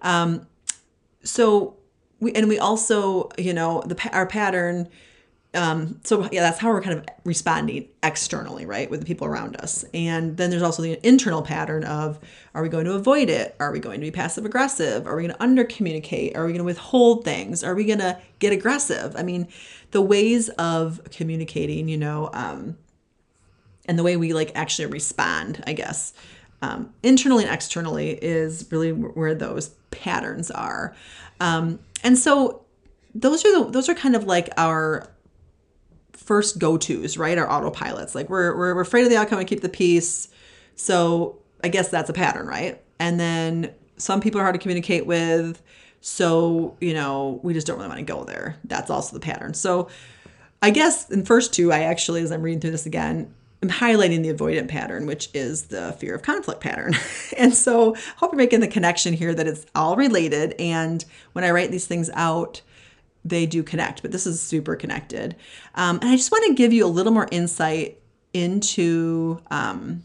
Um, 0.00 0.46
so 1.22 1.76
we 2.20 2.32
and 2.32 2.48
we 2.48 2.58
also 2.58 3.28
you 3.36 3.52
know 3.52 3.82
the 3.84 4.10
our 4.12 4.26
pattern 4.26 4.88
um, 5.54 6.00
so 6.04 6.28
yeah, 6.30 6.42
that's 6.42 6.58
how 6.58 6.68
we're 6.68 6.82
kind 6.82 6.98
of 6.98 7.06
responding 7.24 7.88
externally, 8.02 8.66
right, 8.66 8.90
with 8.90 9.00
the 9.00 9.06
people 9.06 9.26
around 9.26 9.56
us. 9.56 9.84
And 9.94 10.36
then 10.36 10.50
there's 10.50 10.62
also 10.62 10.82
the 10.82 10.98
internal 11.06 11.42
pattern 11.42 11.84
of 11.84 12.18
are 12.54 12.62
we 12.62 12.68
going 12.68 12.84
to 12.84 12.92
avoid 12.92 13.30
it? 13.30 13.56
Are 13.58 13.72
we 13.72 13.80
going 13.80 14.00
to 14.00 14.06
be 14.06 14.10
passive 14.10 14.44
aggressive? 14.44 15.06
Are 15.06 15.16
we 15.16 15.22
going 15.22 15.34
to 15.34 15.42
under 15.42 15.64
communicate? 15.64 16.36
Are 16.36 16.44
we 16.44 16.52
going 16.52 16.58
to 16.58 16.64
withhold 16.64 17.24
things? 17.24 17.64
Are 17.64 17.74
we 17.74 17.84
going 17.84 18.00
to 18.00 18.18
get 18.38 18.52
aggressive? 18.52 19.14
I 19.16 19.22
mean, 19.22 19.48
the 19.92 20.02
ways 20.02 20.48
of 20.50 21.00
communicating, 21.10 21.88
you 21.88 21.96
know, 21.96 22.28
um, 22.32 22.76
and 23.86 23.98
the 23.98 24.02
way 24.02 24.16
we 24.16 24.32
like 24.34 24.52
actually 24.54 24.86
respond, 24.86 25.62
I 25.66 25.72
guess, 25.72 26.12
um, 26.60 26.92
internally 27.02 27.44
and 27.44 27.54
externally 27.54 28.10
is 28.10 28.66
really 28.70 28.92
where 28.92 29.34
those 29.34 29.68
patterns 29.90 30.50
are. 30.50 30.94
Um, 31.40 31.78
and 32.02 32.18
so 32.18 32.62
those 33.14 33.44
are 33.44 33.64
the, 33.64 33.70
those 33.70 33.88
are 33.88 33.94
kind 33.94 34.16
of 34.16 34.24
like 34.24 34.50
our 34.56 35.08
first 36.26 36.58
go-tos, 36.58 37.16
right? 37.16 37.38
Our 37.38 37.46
autopilots. 37.46 38.14
Like 38.14 38.28
we're, 38.28 38.56
we're, 38.56 38.74
we're 38.74 38.80
afraid 38.80 39.04
of 39.04 39.10
the 39.10 39.16
outcome 39.16 39.38
and 39.38 39.48
keep 39.48 39.60
the 39.60 39.68
peace. 39.68 40.28
So 40.74 41.38
I 41.62 41.68
guess 41.68 41.88
that's 41.88 42.10
a 42.10 42.12
pattern, 42.12 42.46
right? 42.46 42.82
And 42.98 43.18
then 43.18 43.72
some 43.96 44.20
people 44.20 44.40
are 44.40 44.44
hard 44.44 44.54
to 44.54 44.58
communicate 44.58 45.06
with. 45.06 45.62
So, 46.00 46.76
you 46.80 46.94
know, 46.94 47.40
we 47.42 47.54
just 47.54 47.66
don't 47.66 47.76
really 47.76 47.88
want 47.88 48.00
to 48.00 48.04
go 48.04 48.24
there. 48.24 48.56
That's 48.64 48.90
also 48.90 49.14
the 49.14 49.20
pattern. 49.20 49.54
So 49.54 49.88
I 50.60 50.70
guess 50.70 51.08
in 51.10 51.24
first 51.24 51.54
two, 51.54 51.72
I 51.72 51.80
actually, 51.80 52.22
as 52.22 52.32
I'm 52.32 52.42
reading 52.42 52.60
through 52.60 52.72
this 52.72 52.86
again, 52.86 53.32
I'm 53.62 53.70
highlighting 53.70 54.22
the 54.22 54.34
avoidant 54.34 54.68
pattern, 54.68 55.06
which 55.06 55.30
is 55.32 55.66
the 55.66 55.92
fear 55.92 56.14
of 56.14 56.22
conflict 56.22 56.60
pattern. 56.60 56.94
and 57.38 57.54
so 57.54 57.94
hope 58.16 58.32
you're 58.32 58.36
making 58.36 58.60
the 58.60 58.68
connection 58.68 59.14
here 59.14 59.32
that 59.34 59.46
it's 59.46 59.64
all 59.74 59.96
related. 59.96 60.54
And 60.58 61.04
when 61.32 61.44
I 61.44 61.50
write 61.50 61.70
these 61.70 61.86
things 61.86 62.10
out, 62.14 62.62
they 63.28 63.46
do 63.46 63.62
connect, 63.62 64.02
but 64.02 64.12
this 64.12 64.26
is 64.26 64.40
super 64.40 64.76
connected. 64.76 65.36
Um, 65.74 65.98
and 66.00 66.10
I 66.10 66.16
just 66.16 66.30
want 66.30 66.46
to 66.46 66.54
give 66.54 66.72
you 66.72 66.86
a 66.86 66.88
little 66.88 67.12
more 67.12 67.28
insight 67.30 67.98
into 68.32 69.40
um, 69.50 70.04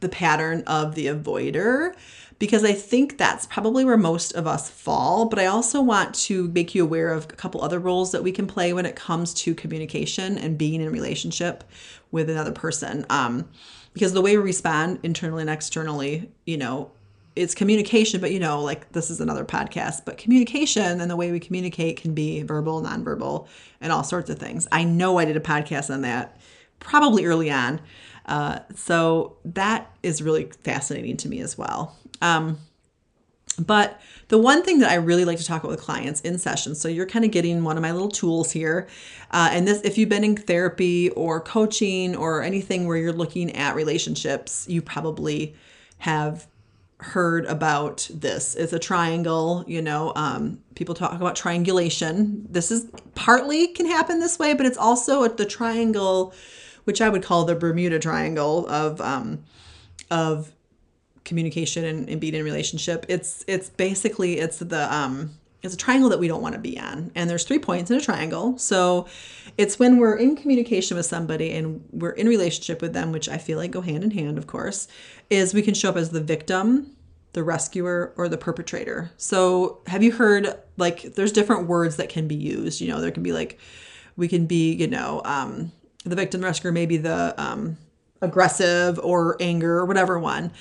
the 0.00 0.08
pattern 0.08 0.62
of 0.66 0.94
the 0.94 1.06
avoider 1.06 1.94
because 2.38 2.64
I 2.64 2.72
think 2.72 3.18
that's 3.18 3.46
probably 3.46 3.84
where 3.84 3.96
most 3.96 4.32
of 4.32 4.46
us 4.46 4.68
fall. 4.68 5.26
But 5.26 5.38
I 5.38 5.46
also 5.46 5.80
want 5.80 6.14
to 6.26 6.48
make 6.48 6.74
you 6.74 6.82
aware 6.82 7.12
of 7.12 7.24
a 7.24 7.28
couple 7.28 7.62
other 7.62 7.78
roles 7.78 8.10
that 8.12 8.24
we 8.24 8.32
can 8.32 8.46
play 8.46 8.72
when 8.72 8.84
it 8.84 8.96
comes 8.96 9.32
to 9.34 9.54
communication 9.54 10.38
and 10.38 10.58
being 10.58 10.80
in 10.80 10.90
relationship 10.90 11.62
with 12.10 12.28
another 12.28 12.50
person. 12.50 13.06
Um, 13.10 13.48
because 13.94 14.12
the 14.12 14.20
way 14.20 14.36
we 14.36 14.42
respond 14.42 14.98
internally 15.02 15.42
and 15.42 15.50
externally, 15.50 16.32
you 16.44 16.56
know, 16.56 16.90
it's 17.34 17.54
communication, 17.54 18.20
but 18.20 18.32
you 18.32 18.38
know, 18.38 18.60
like 18.62 18.92
this 18.92 19.10
is 19.10 19.20
another 19.20 19.44
podcast, 19.44 20.04
but 20.04 20.18
communication 20.18 21.00
and 21.00 21.10
the 21.10 21.16
way 21.16 21.32
we 21.32 21.40
communicate 21.40 21.96
can 21.96 22.14
be 22.14 22.42
verbal, 22.42 22.82
nonverbal, 22.82 23.46
and 23.80 23.92
all 23.92 24.04
sorts 24.04 24.30
of 24.30 24.38
things. 24.38 24.68
I 24.70 24.84
know 24.84 25.18
I 25.18 25.24
did 25.24 25.36
a 25.36 25.40
podcast 25.40 25.92
on 25.92 26.02
that 26.02 26.38
probably 26.80 27.24
early 27.24 27.50
on. 27.50 27.80
Uh, 28.26 28.60
so 28.74 29.36
that 29.44 29.90
is 30.02 30.22
really 30.22 30.50
fascinating 30.62 31.16
to 31.18 31.28
me 31.28 31.40
as 31.40 31.56
well. 31.56 31.96
Um, 32.20 32.58
But 33.58 34.00
the 34.28 34.38
one 34.38 34.62
thing 34.62 34.78
that 34.78 34.90
I 34.90 34.94
really 34.94 35.24
like 35.24 35.38
to 35.38 35.44
talk 35.44 35.62
about 35.62 35.70
with 35.70 35.80
clients 35.80 36.20
in 36.22 36.38
sessions, 36.38 36.80
so 36.80 36.88
you're 36.88 37.06
kind 37.06 37.24
of 37.24 37.30
getting 37.30 37.64
one 37.64 37.76
of 37.76 37.82
my 37.82 37.92
little 37.92 38.08
tools 38.08 38.50
here. 38.50 38.88
Uh, 39.30 39.50
and 39.52 39.68
this, 39.68 39.80
if 39.82 39.98
you've 39.98 40.08
been 40.08 40.24
in 40.24 40.36
therapy 40.36 41.10
or 41.10 41.40
coaching 41.40 42.16
or 42.16 42.42
anything 42.42 42.86
where 42.86 42.96
you're 42.96 43.12
looking 43.12 43.54
at 43.54 43.74
relationships, 43.74 44.66
you 44.68 44.80
probably 44.80 45.54
have 45.98 46.46
heard 47.02 47.44
about 47.46 48.08
this. 48.12 48.54
It's 48.54 48.72
a 48.72 48.78
triangle, 48.78 49.64
you 49.66 49.82
know, 49.82 50.12
um, 50.16 50.60
people 50.74 50.94
talk 50.94 51.12
about 51.12 51.36
triangulation. 51.36 52.46
This 52.48 52.70
is 52.70 52.86
partly 53.14 53.68
can 53.68 53.86
happen 53.86 54.20
this 54.20 54.38
way, 54.38 54.54
but 54.54 54.66
it's 54.66 54.78
also 54.78 55.24
at 55.24 55.36
the 55.36 55.44
triangle, 55.44 56.32
which 56.84 57.00
I 57.00 57.08
would 57.08 57.22
call 57.22 57.44
the 57.44 57.54
Bermuda 57.54 57.98
Triangle 57.98 58.66
of 58.68 59.00
um, 59.00 59.44
of 60.10 60.52
communication 61.24 61.84
and, 61.84 62.08
and 62.08 62.20
being 62.20 62.34
in 62.34 62.44
relationship. 62.44 63.04
It's 63.08 63.44
it's 63.46 63.68
basically 63.68 64.38
it's 64.38 64.58
the 64.58 64.92
um 64.92 65.32
it's 65.62 65.74
a 65.74 65.76
triangle 65.76 66.10
that 66.10 66.18
we 66.18 66.28
don't 66.28 66.42
want 66.42 66.54
to 66.54 66.60
be 66.60 66.78
on. 66.78 67.12
And 67.14 67.30
there's 67.30 67.44
three 67.44 67.58
points 67.58 67.90
in 67.90 67.96
a 67.96 68.00
triangle. 68.00 68.58
So 68.58 69.06
it's 69.56 69.78
when 69.78 69.98
we're 69.98 70.16
in 70.16 70.36
communication 70.36 70.96
with 70.96 71.06
somebody 71.06 71.52
and 71.52 71.84
we're 71.92 72.10
in 72.10 72.28
relationship 72.28 72.82
with 72.82 72.92
them, 72.92 73.12
which 73.12 73.28
I 73.28 73.38
feel 73.38 73.58
like 73.58 73.70
go 73.70 73.80
hand 73.80 74.02
in 74.02 74.10
hand, 74.10 74.38
of 74.38 74.46
course, 74.46 74.88
is 75.30 75.54
we 75.54 75.62
can 75.62 75.74
show 75.74 75.90
up 75.90 75.96
as 75.96 76.10
the 76.10 76.20
victim, 76.20 76.96
the 77.32 77.44
rescuer, 77.44 78.12
or 78.16 78.28
the 78.28 78.38
perpetrator. 78.38 79.12
So 79.16 79.80
have 79.86 80.02
you 80.02 80.12
heard 80.12 80.52
like 80.76 81.14
there's 81.14 81.32
different 81.32 81.68
words 81.68 81.96
that 81.96 82.08
can 82.08 82.26
be 82.26 82.34
used? 82.34 82.80
You 82.80 82.88
know, 82.88 83.00
there 83.00 83.12
can 83.12 83.22
be 83.22 83.32
like 83.32 83.58
we 84.16 84.28
can 84.28 84.46
be, 84.46 84.72
you 84.72 84.88
know, 84.88 85.22
um, 85.24 85.72
the 86.04 86.16
victim 86.16 86.42
rescuer, 86.42 86.72
maybe 86.72 86.96
the 86.96 87.34
um, 87.38 87.78
aggressive 88.20 88.98
or 88.98 89.36
anger 89.40 89.78
or 89.78 89.86
whatever 89.86 90.18
one. 90.18 90.52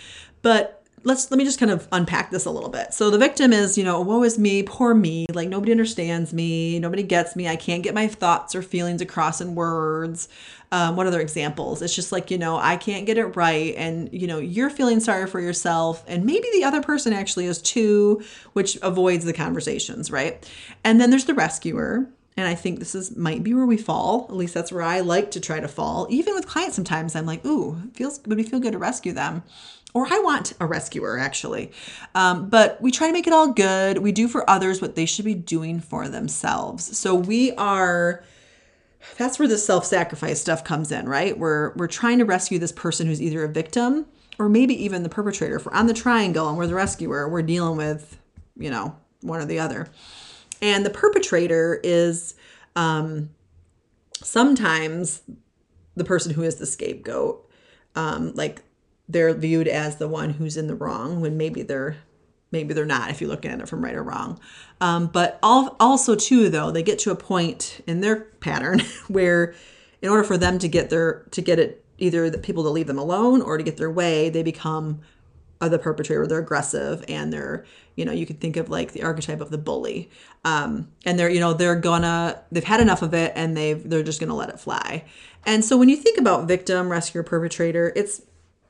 But 0.41 0.80
let's 1.03 1.31
let 1.31 1.37
me 1.37 1.43
just 1.43 1.59
kind 1.59 1.71
of 1.71 1.87
unpack 1.91 2.29
this 2.29 2.45
a 2.45 2.51
little 2.51 2.69
bit. 2.69 2.93
So 2.93 3.09
the 3.09 3.17
victim 3.17 3.53
is, 3.53 3.77
you 3.77 3.83
know, 3.83 4.01
woe 4.01 4.23
is 4.23 4.37
me, 4.37 4.63
poor 4.63 4.93
me, 4.93 5.25
like 5.33 5.49
nobody 5.49 5.71
understands 5.71 6.33
me, 6.33 6.79
nobody 6.79 7.03
gets 7.03 7.35
me, 7.35 7.47
I 7.47 7.55
can't 7.55 7.83
get 7.83 7.93
my 7.93 8.07
thoughts 8.07 8.53
or 8.53 8.61
feelings 8.61 9.01
across 9.01 9.41
in 9.41 9.55
words. 9.55 10.29
Um, 10.71 10.95
what 10.95 11.07
other 11.07 11.19
examples? 11.19 11.81
It's 11.81 11.95
just 11.95 12.11
like, 12.11 12.31
you 12.31 12.37
know, 12.37 12.55
I 12.55 12.77
can't 12.77 13.05
get 13.05 13.17
it 13.17 13.35
right. 13.35 13.75
And, 13.75 14.09
you 14.13 14.25
know, 14.25 14.39
you're 14.39 14.69
feeling 14.69 14.99
sorry 15.01 15.27
for 15.27 15.41
yourself. 15.41 16.03
And 16.07 16.23
maybe 16.23 16.47
the 16.53 16.63
other 16.63 16.81
person 16.81 17.11
actually 17.11 17.45
is 17.45 17.61
too, 17.61 18.23
which 18.53 18.77
avoids 18.81 19.25
the 19.25 19.33
conversations, 19.33 20.11
right? 20.11 20.49
And 20.83 21.01
then 21.01 21.09
there's 21.09 21.25
the 21.25 21.33
rescuer. 21.33 22.07
And 22.37 22.47
I 22.47 22.55
think 22.55 22.79
this 22.79 22.95
is 22.95 23.17
might 23.17 23.43
be 23.43 23.53
where 23.53 23.65
we 23.65 23.75
fall. 23.75 24.25
At 24.29 24.35
least 24.35 24.53
that's 24.53 24.71
where 24.71 24.81
I 24.81 25.01
like 25.01 25.31
to 25.31 25.41
try 25.41 25.59
to 25.59 25.67
fall. 25.67 26.07
Even 26.09 26.33
with 26.33 26.47
clients, 26.47 26.75
sometimes 26.75 27.15
I'm 27.15 27.25
like, 27.25 27.45
ooh, 27.45 27.77
feels 27.93 28.21
would 28.25 28.37
we 28.37 28.43
feel 28.43 28.61
good 28.61 28.71
to 28.71 28.77
rescue 28.77 29.11
them? 29.11 29.43
Or 29.93 30.07
I 30.09 30.19
want 30.19 30.53
a 30.59 30.65
rescuer 30.65 31.17
actually. 31.17 31.71
Um, 32.15 32.49
but 32.49 32.81
we 32.81 32.91
try 32.91 33.07
to 33.07 33.13
make 33.13 33.27
it 33.27 33.33
all 33.33 33.51
good. 33.51 33.99
We 33.99 34.11
do 34.11 34.27
for 34.27 34.49
others 34.49 34.81
what 34.81 34.95
they 34.95 35.05
should 35.05 35.25
be 35.25 35.35
doing 35.35 35.79
for 35.79 36.07
themselves. 36.07 36.97
So 36.97 37.15
we 37.15 37.51
are 37.53 38.23
that's 39.17 39.39
where 39.39 39.47
the 39.47 39.57
self-sacrifice 39.57 40.39
stuff 40.39 40.63
comes 40.63 40.91
in, 40.91 41.09
right? 41.09 41.37
We're 41.37 41.73
we're 41.75 41.87
trying 41.87 42.19
to 42.19 42.25
rescue 42.25 42.59
this 42.59 42.71
person 42.71 43.07
who's 43.07 43.21
either 43.21 43.43
a 43.43 43.49
victim 43.49 44.05
or 44.39 44.49
maybe 44.49 44.83
even 44.83 45.03
the 45.03 45.09
perpetrator. 45.09 45.55
If 45.55 45.65
we're 45.65 45.73
on 45.73 45.87
the 45.87 45.93
triangle 45.93 46.47
and 46.47 46.57
we're 46.57 46.67
the 46.67 46.75
rescuer, 46.75 47.27
we're 47.27 47.41
dealing 47.41 47.77
with, 47.77 48.17
you 48.57 48.69
know, 48.69 48.95
one 49.21 49.41
or 49.41 49.45
the 49.45 49.59
other. 49.59 49.87
And 50.61 50.85
the 50.85 50.89
perpetrator 50.89 51.79
is 51.83 52.35
um, 52.75 53.31
sometimes 54.15 55.21
the 55.95 56.03
person 56.03 56.33
who 56.33 56.43
is 56.43 56.55
the 56.55 56.65
scapegoat. 56.65 57.47
Um, 57.95 58.31
like 58.35 58.61
they're 59.11 59.33
viewed 59.33 59.67
as 59.67 59.97
the 59.97 60.07
one 60.07 60.31
who's 60.31 60.57
in 60.57 60.67
the 60.67 60.75
wrong 60.75 61.21
when 61.21 61.37
maybe 61.37 61.61
they're 61.61 61.97
maybe 62.51 62.73
they're 62.73 62.85
not 62.85 63.09
if 63.09 63.21
you're 63.21 63.29
looking 63.29 63.51
at 63.51 63.61
it 63.61 63.69
from 63.69 63.83
right 63.83 63.95
or 63.95 64.03
wrong. 64.03 64.39
Um, 64.81 65.07
but 65.07 65.39
all, 65.41 65.75
also 65.79 66.15
too 66.15 66.49
though 66.49 66.71
they 66.71 66.83
get 66.83 66.99
to 66.99 67.11
a 67.11 67.15
point 67.15 67.81
in 67.87 68.01
their 68.01 68.21
pattern 68.39 68.79
where 69.07 69.53
in 70.01 70.09
order 70.09 70.23
for 70.23 70.37
them 70.37 70.59
to 70.59 70.67
get 70.67 70.89
their 70.89 71.25
to 71.31 71.41
get 71.41 71.59
it 71.59 71.85
either 71.97 72.29
the 72.29 72.37
people 72.37 72.63
to 72.63 72.69
leave 72.69 72.87
them 72.87 72.97
alone 72.97 73.41
or 73.41 73.57
to 73.57 73.63
get 73.63 73.77
their 73.77 73.91
way 73.91 74.29
they 74.29 74.43
become 74.43 75.01
the 75.59 75.77
perpetrator 75.77 76.25
they're 76.25 76.39
aggressive 76.39 77.05
and 77.07 77.31
they're 77.31 77.63
you 77.95 78.03
know 78.03 78.11
you 78.11 78.25
can 78.25 78.37
think 78.37 78.57
of 78.57 78.69
like 78.69 78.93
the 78.93 79.03
archetype 79.03 79.41
of 79.41 79.51
the 79.51 79.57
bully. 79.57 80.09
Um, 80.43 80.91
and 81.05 81.19
they're 81.19 81.29
you 81.29 81.39
know 81.39 81.53
they're 81.53 81.75
gonna 81.75 82.41
they've 82.51 82.63
had 82.63 82.81
enough 82.81 83.01
of 83.01 83.13
it 83.13 83.31
and 83.35 83.55
they've 83.55 83.87
they're 83.87 84.03
just 84.03 84.19
gonna 84.19 84.35
let 84.35 84.49
it 84.49 84.59
fly. 84.59 85.05
And 85.45 85.63
so 85.63 85.77
when 85.77 85.89
you 85.89 85.95
think 85.95 86.17
about 86.17 86.47
victim 86.47 86.89
rescuer 86.89 87.23
perpetrator 87.23 87.93
it's 87.95 88.21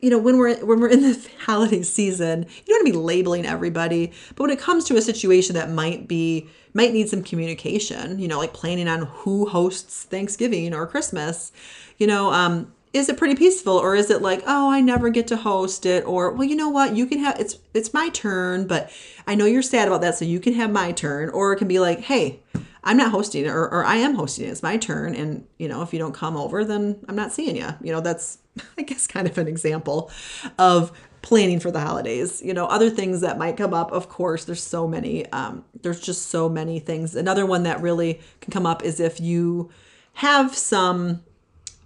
you 0.02 0.10
know 0.10 0.18
when 0.18 0.38
we're 0.38 0.56
when 0.66 0.80
we're 0.80 0.90
in 0.90 1.02
the 1.02 1.30
holiday 1.46 1.82
season 1.82 2.46
you 2.66 2.74
don't 2.74 2.84
want 2.84 2.88
to 2.88 2.92
be 2.92 2.98
labeling 2.98 3.46
everybody 3.46 4.12
but 4.36 4.44
when 4.44 4.52
it 4.52 4.60
comes 4.60 4.84
to 4.86 4.98
a 4.98 5.02
situation 5.02 5.56
that 5.56 5.70
might 5.70 6.08
be 6.08 6.50
might 6.74 6.94
need 6.94 7.08
some 7.08 7.24
communication 7.24 8.20
you 8.20 8.28
know 8.28 8.40
like 8.40 8.54
planning 8.54 8.88
on 8.88 9.04
who 9.04 9.46
hosts 9.48 10.04
thanksgiving 10.04 10.74
or 10.74 10.86
christmas 10.88 11.52
you 11.98 12.08
know 12.08 12.32
um 12.34 12.72
is 12.94 13.08
it 13.08 13.18
pretty 13.18 13.36
peaceful 13.36 13.78
or 13.78 13.96
is 13.96 14.10
it 14.10 14.22
like 14.22 14.44
oh 14.48 14.72
i 14.72 14.82
never 14.82 15.10
get 15.10 15.28
to 15.28 15.38
host 15.38 15.86
it 15.86 16.06
or 16.06 16.32
well 16.32 16.48
you 16.48 16.56
know 16.56 16.70
what? 16.70 16.96
You 16.96 17.06
can 17.06 17.20
have 17.20 17.40
it's 17.40 17.58
it's 17.74 17.94
my 17.94 18.10
turn 18.10 18.68
but 18.68 18.92
i 19.28 19.36
know 19.36 19.46
you're 19.46 19.62
sad 19.62 19.88
about 19.88 20.02
that 20.02 20.16
so 20.16 20.26
you 20.26 20.40
can 20.40 20.54
have 20.54 20.72
my 20.72 20.92
turn 20.92 21.30
or 21.30 21.54
it 21.54 21.58
can 21.58 21.68
be 21.68 21.80
like 21.80 22.02
hey 22.02 22.40
i'm 22.84 22.98
not 22.98 23.12
hosting 23.12 23.46
it 23.46 23.50
or, 23.50 23.68
or 23.70 23.86
i 23.86 23.96
am 23.96 24.16
hosting 24.16 24.46
it 24.46 24.50
it's 24.50 24.64
my 24.64 24.78
turn 24.78 25.16
and 25.16 25.46
you 25.58 25.68
know 25.68 25.82
if 25.82 25.94
you 25.94 26.00
don't 26.00 26.14
come 26.14 26.36
over 26.38 26.64
then 26.66 27.00
i'm 27.08 27.16
not 27.16 27.32
seeing 27.32 27.56
you 27.56 27.68
you 27.82 27.92
know 27.92 28.02
that's 28.02 28.40
I 28.78 28.84
guess, 28.84 29.08
kind 29.08 29.28
of 29.28 29.38
an 29.38 29.48
example 29.48 30.12
of 30.58 30.92
planning 31.22 31.60
for 31.60 31.72
the 31.72 31.80
holidays. 31.80 32.42
You 32.44 32.54
know, 32.54 32.66
other 32.66 32.90
things 32.90 33.22
that 33.22 33.38
might 33.38 33.58
come 33.58 33.74
up, 33.74 33.92
of 33.92 34.10
course, 34.10 34.46
there's 34.46 34.64
so 34.64 34.88
many. 34.88 35.30
Um, 35.32 35.66
there's 35.82 36.02
just 36.02 36.28
so 36.28 36.50
many 36.50 36.80
things. 36.80 37.16
Another 37.16 37.46
one 37.46 37.64
that 37.64 37.82
really 37.82 38.20
can 38.42 38.52
come 38.52 38.66
up 38.66 38.84
is 38.84 39.00
if 39.00 39.20
you 39.20 39.70
have 40.14 40.56
some 40.56 41.22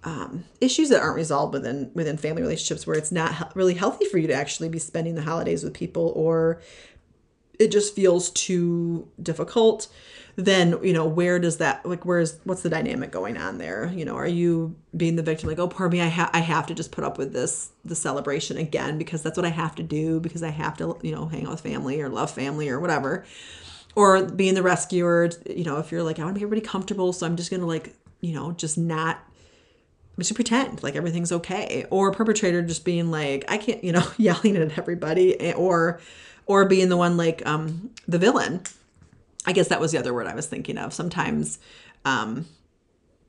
um, 0.04 0.44
issues 0.60 0.88
that 0.90 1.00
aren't 1.00 1.16
resolved 1.16 1.52
within 1.52 1.90
within 1.94 2.16
family 2.16 2.42
relationships 2.42 2.86
where 2.86 2.96
it's 2.96 3.12
not 3.12 3.54
really 3.56 3.74
healthy 3.74 4.04
for 4.06 4.18
you 4.18 4.26
to 4.28 4.34
actually 4.34 4.68
be 4.68 4.78
spending 4.78 5.14
the 5.14 5.22
holidays 5.22 5.64
with 5.64 5.74
people 5.74 6.12
or 6.14 6.60
it 7.58 7.70
just 7.70 7.94
feels 7.94 8.30
too 8.30 9.08
difficult 9.22 9.88
then 10.36 10.78
you 10.82 10.92
know 10.92 11.06
where 11.06 11.38
does 11.38 11.56
that 11.56 11.84
like 11.86 12.04
where's 12.04 12.38
what's 12.44 12.62
the 12.62 12.68
dynamic 12.68 13.10
going 13.10 13.38
on 13.38 13.56
there? 13.56 13.90
You 13.94 14.04
know 14.04 14.16
are 14.16 14.28
you 14.28 14.76
being 14.94 15.16
the 15.16 15.22
victim 15.22 15.48
like 15.48 15.58
oh 15.58 15.68
poor 15.68 15.88
me 15.88 16.00
i, 16.00 16.08
ha- 16.08 16.30
I 16.32 16.40
have 16.40 16.66
to 16.66 16.74
just 16.74 16.92
put 16.92 17.04
up 17.04 17.18
with 17.18 17.32
this 17.32 17.70
the 17.84 17.94
celebration 17.94 18.58
again 18.58 18.98
because 18.98 19.22
that's 19.22 19.36
what 19.36 19.44
i 19.44 19.50
have 19.50 19.74
to 19.76 19.82
do 19.82 20.20
because 20.20 20.42
i 20.42 20.48
have 20.48 20.76
to 20.78 20.98
you 21.02 21.14
know 21.14 21.26
hang 21.26 21.44
out 21.44 21.52
with 21.52 21.60
family 21.60 22.00
or 22.00 22.08
love 22.08 22.30
family 22.30 22.68
or 22.68 22.78
whatever. 22.78 23.24
Or 23.94 24.26
being 24.26 24.52
the 24.54 24.62
rescuer 24.62 25.30
you 25.48 25.64
know 25.64 25.78
if 25.78 25.90
you're 25.90 26.02
like 26.02 26.18
i 26.18 26.22
want 26.22 26.34
to 26.34 26.38
make 26.38 26.46
everybody 26.46 26.60
comfortable 26.60 27.14
so 27.14 27.24
i'm 27.24 27.36
just 27.36 27.50
gonna 27.50 27.66
like 27.66 27.94
you 28.20 28.34
know 28.34 28.52
just 28.52 28.76
not 28.76 29.20
just 30.18 30.34
pretend 30.34 30.82
like 30.82 30.96
everything's 30.96 31.30
okay. 31.32 31.84
Or 31.90 32.10
perpetrator 32.12 32.60
just 32.60 32.84
being 32.84 33.10
like 33.10 33.46
i 33.48 33.56
can't 33.56 33.82
you 33.82 33.92
know 33.92 34.06
yelling 34.18 34.54
at 34.56 34.78
everybody 34.78 35.40
eh, 35.40 35.52
or 35.54 35.98
or 36.46 36.64
being 36.64 36.88
the 36.88 36.96
one 36.96 37.16
like 37.16 37.44
um 37.46 37.90
the 38.08 38.18
villain 38.18 38.62
I 39.46 39.52
guess 39.52 39.68
that 39.68 39.80
was 39.80 39.92
the 39.92 39.98
other 39.98 40.12
word 40.12 40.26
I 40.26 40.34
was 40.34 40.46
thinking 40.46 40.76
of. 40.76 40.92
Sometimes 40.92 41.60
um, 42.04 42.46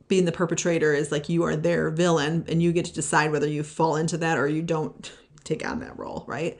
being 0.07 0.25
the 0.25 0.31
perpetrator 0.31 0.93
is 0.93 1.11
like 1.11 1.29
you 1.29 1.43
are 1.43 1.55
their 1.55 1.89
villain 1.91 2.45
and 2.49 2.61
you 2.61 2.73
get 2.73 2.85
to 2.85 2.93
decide 2.93 3.31
whether 3.31 3.47
you 3.47 3.63
fall 3.63 3.95
into 3.95 4.17
that 4.17 4.37
or 4.37 4.47
you 4.47 4.63
don't 4.63 5.11
take 5.43 5.67
on 5.67 5.79
that 5.81 5.97
role, 5.97 6.25
right? 6.27 6.57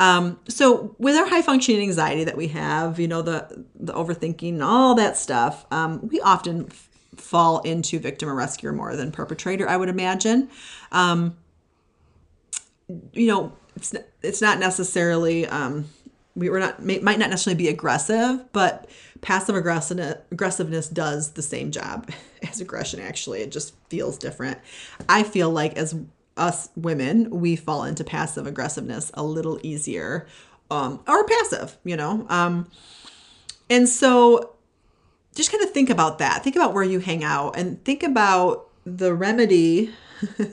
Um, 0.00 0.38
so 0.48 0.96
with 0.98 1.16
our 1.16 1.26
high 1.26 1.42
functioning 1.42 1.82
anxiety 1.82 2.24
that 2.24 2.36
we 2.36 2.48
have, 2.48 2.98
you 2.98 3.08
know, 3.08 3.22
the 3.22 3.64
the 3.74 3.92
overthinking, 3.92 4.62
all 4.62 4.94
that 4.96 5.16
stuff, 5.16 5.66
um, 5.70 6.06
we 6.08 6.20
often 6.20 6.68
fall 7.16 7.60
into 7.60 7.98
victim 7.98 8.28
or 8.28 8.34
rescuer 8.34 8.72
more 8.72 8.94
than 8.94 9.10
perpetrator, 9.10 9.68
I 9.68 9.76
would 9.76 9.88
imagine. 9.88 10.48
Um, 10.92 11.36
you 13.12 13.26
know, 13.26 13.52
it's 13.74 13.92
it's 14.22 14.40
not 14.42 14.58
necessarily 14.58 15.46
um, 15.46 15.86
we 16.38 16.48
were 16.48 16.60
not 16.60 16.82
may, 16.82 17.00
might 17.00 17.18
not 17.18 17.30
necessarily 17.30 17.58
be 17.58 17.68
aggressive, 17.68 18.44
but 18.52 18.88
passive 19.20 19.56
aggressiveness 19.56 20.88
does 20.88 21.32
the 21.32 21.42
same 21.42 21.70
job 21.70 22.10
as 22.48 22.60
aggression. 22.60 23.00
Actually, 23.00 23.40
it 23.40 23.50
just 23.50 23.74
feels 23.88 24.16
different. 24.16 24.58
I 25.08 25.24
feel 25.24 25.50
like 25.50 25.76
as 25.76 25.96
us 26.36 26.68
women, 26.76 27.28
we 27.30 27.56
fall 27.56 27.82
into 27.82 28.04
passive 28.04 28.46
aggressiveness 28.46 29.10
a 29.14 29.24
little 29.24 29.58
easier, 29.64 30.26
um, 30.70 31.02
or 31.08 31.24
passive, 31.24 31.76
you 31.84 31.96
know. 31.96 32.24
Um, 32.28 32.70
and 33.68 33.88
so, 33.88 34.54
just 35.34 35.50
kind 35.50 35.64
of 35.64 35.70
think 35.72 35.90
about 35.90 36.18
that. 36.18 36.44
Think 36.44 36.54
about 36.54 36.72
where 36.72 36.84
you 36.84 37.00
hang 37.00 37.24
out, 37.24 37.58
and 37.58 37.84
think 37.84 38.04
about 38.04 38.68
the 38.84 39.12
remedy. 39.12 39.92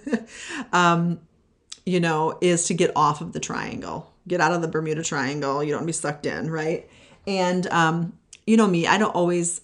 um, 0.73 1.19
you 1.85 1.99
know, 1.99 2.37
is 2.41 2.65
to 2.67 2.73
get 2.73 2.91
off 2.95 3.21
of 3.21 3.33
the 3.33 3.39
triangle. 3.39 4.13
Get 4.27 4.41
out 4.41 4.53
of 4.53 4.61
the 4.61 4.67
Bermuda 4.67 5.03
Triangle. 5.03 5.63
You 5.63 5.71
don't 5.71 5.85
be 5.85 5.91
sucked 5.91 6.25
in, 6.25 6.49
right? 6.49 6.89
And 7.27 7.67
um, 7.67 8.13
you 8.47 8.57
know 8.57 8.67
me, 8.67 8.87
I 8.87 8.97
don't 8.97 9.13
always 9.13 9.61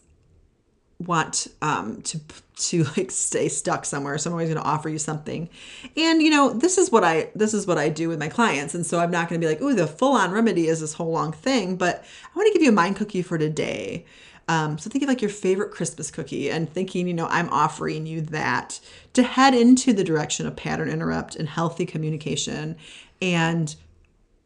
want 0.99 1.47
um, 1.61 2.01
to 2.03 2.19
to 2.55 2.83
like 2.97 3.09
stay 3.09 3.49
stuck 3.49 3.85
somewhere. 3.85 4.17
So 4.17 4.29
i'm 4.29 4.33
always 4.33 4.49
going 4.49 4.61
to 4.61 4.67
offer 4.67 4.87
you 4.87 4.99
something. 4.99 5.49
And 5.97 6.21
you 6.21 6.29
know 6.29 6.53
this 6.53 6.77
is 6.77 6.91
what 6.91 7.03
i 7.03 7.31
this 7.33 7.53
is 7.53 7.65
what 7.65 7.77
i 7.77 7.89
do 7.89 8.07
with 8.07 8.19
my 8.19 8.29
clients. 8.29 8.75
And 8.75 8.85
so 8.85 8.99
i'm 8.99 9.11
not 9.11 9.29
going 9.29 9.41
to 9.41 9.45
be 9.45 9.51
like 9.51 9.61
oh 9.61 9.73
the 9.73 9.87
full 9.87 10.13
on 10.13 10.31
remedy 10.31 10.67
is 10.67 10.79
this 10.79 10.93
whole 10.93 11.11
long 11.11 11.31
thing. 11.31 11.75
But 11.75 12.03
i 12.03 12.37
want 12.37 12.47
to 12.47 12.53
give 12.53 12.61
you 12.61 12.69
a 12.69 12.73
mind 12.73 12.97
cookie 12.97 13.23
for 13.23 13.37
today 13.37 14.05
um, 14.51 14.77
so 14.77 14.89
think 14.89 15.03
of 15.03 15.07
like 15.07 15.21
your 15.21 15.29
favorite 15.29 15.71
christmas 15.71 16.11
cookie 16.11 16.49
and 16.49 16.71
thinking 16.71 17.07
you 17.07 17.13
know 17.13 17.27
i'm 17.27 17.49
offering 17.49 18.05
you 18.05 18.21
that 18.21 18.79
to 19.13 19.23
head 19.23 19.53
into 19.53 19.93
the 19.93 20.03
direction 20.03 20.45
of 20.45 20.55
pattern 20.55 20.89
interrupt 20.89 21.35
and 21.35 21.49
healthy 21.49 21.85
communication 21.85 22.75
and 23.21 23.75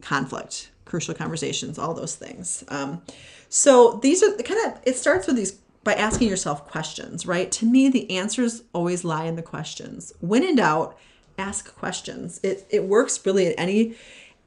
conflict 0.02 0.70
crucial 0.84 1.14
conversations 1.14 1.78
all 1.78 1.94
those 1.94 2.14
things 2.14 2.64
um, 2.68 3.02
so 3.48 3.98
these 4.02 4.22
are 4.22 4.32
kind 4.38 4.60
of 4.66 4.80
it 4.84 4.96
starts 4.96 5.26
with 5.26 5.36
these 5.36 5.58
by 5.86 5.94
asking 5.94 6.28
yourself 6.28 6.68
questions, 6.68 7.26
right? 7.26 7.52
To 7.52 7.64
me, 7.64 7.88
the 7.88 8.10
answers 8.10 8.64
always 8.72 9.04
lie 9.04 9.26
in 9.26 9.36
the 9.36 9.42
questions. 9.42 10.12
When 10.18 10.42
in 10.42 10.56
doubt, 10.56 10.98
ask 11.38 11.74
questions. 11.76 12.40
It 12.42 12.66
it 12.70 12.84
works 12.84 13.24
really 13.24 13.46
in 13.46 13.52
any 13.52 13.94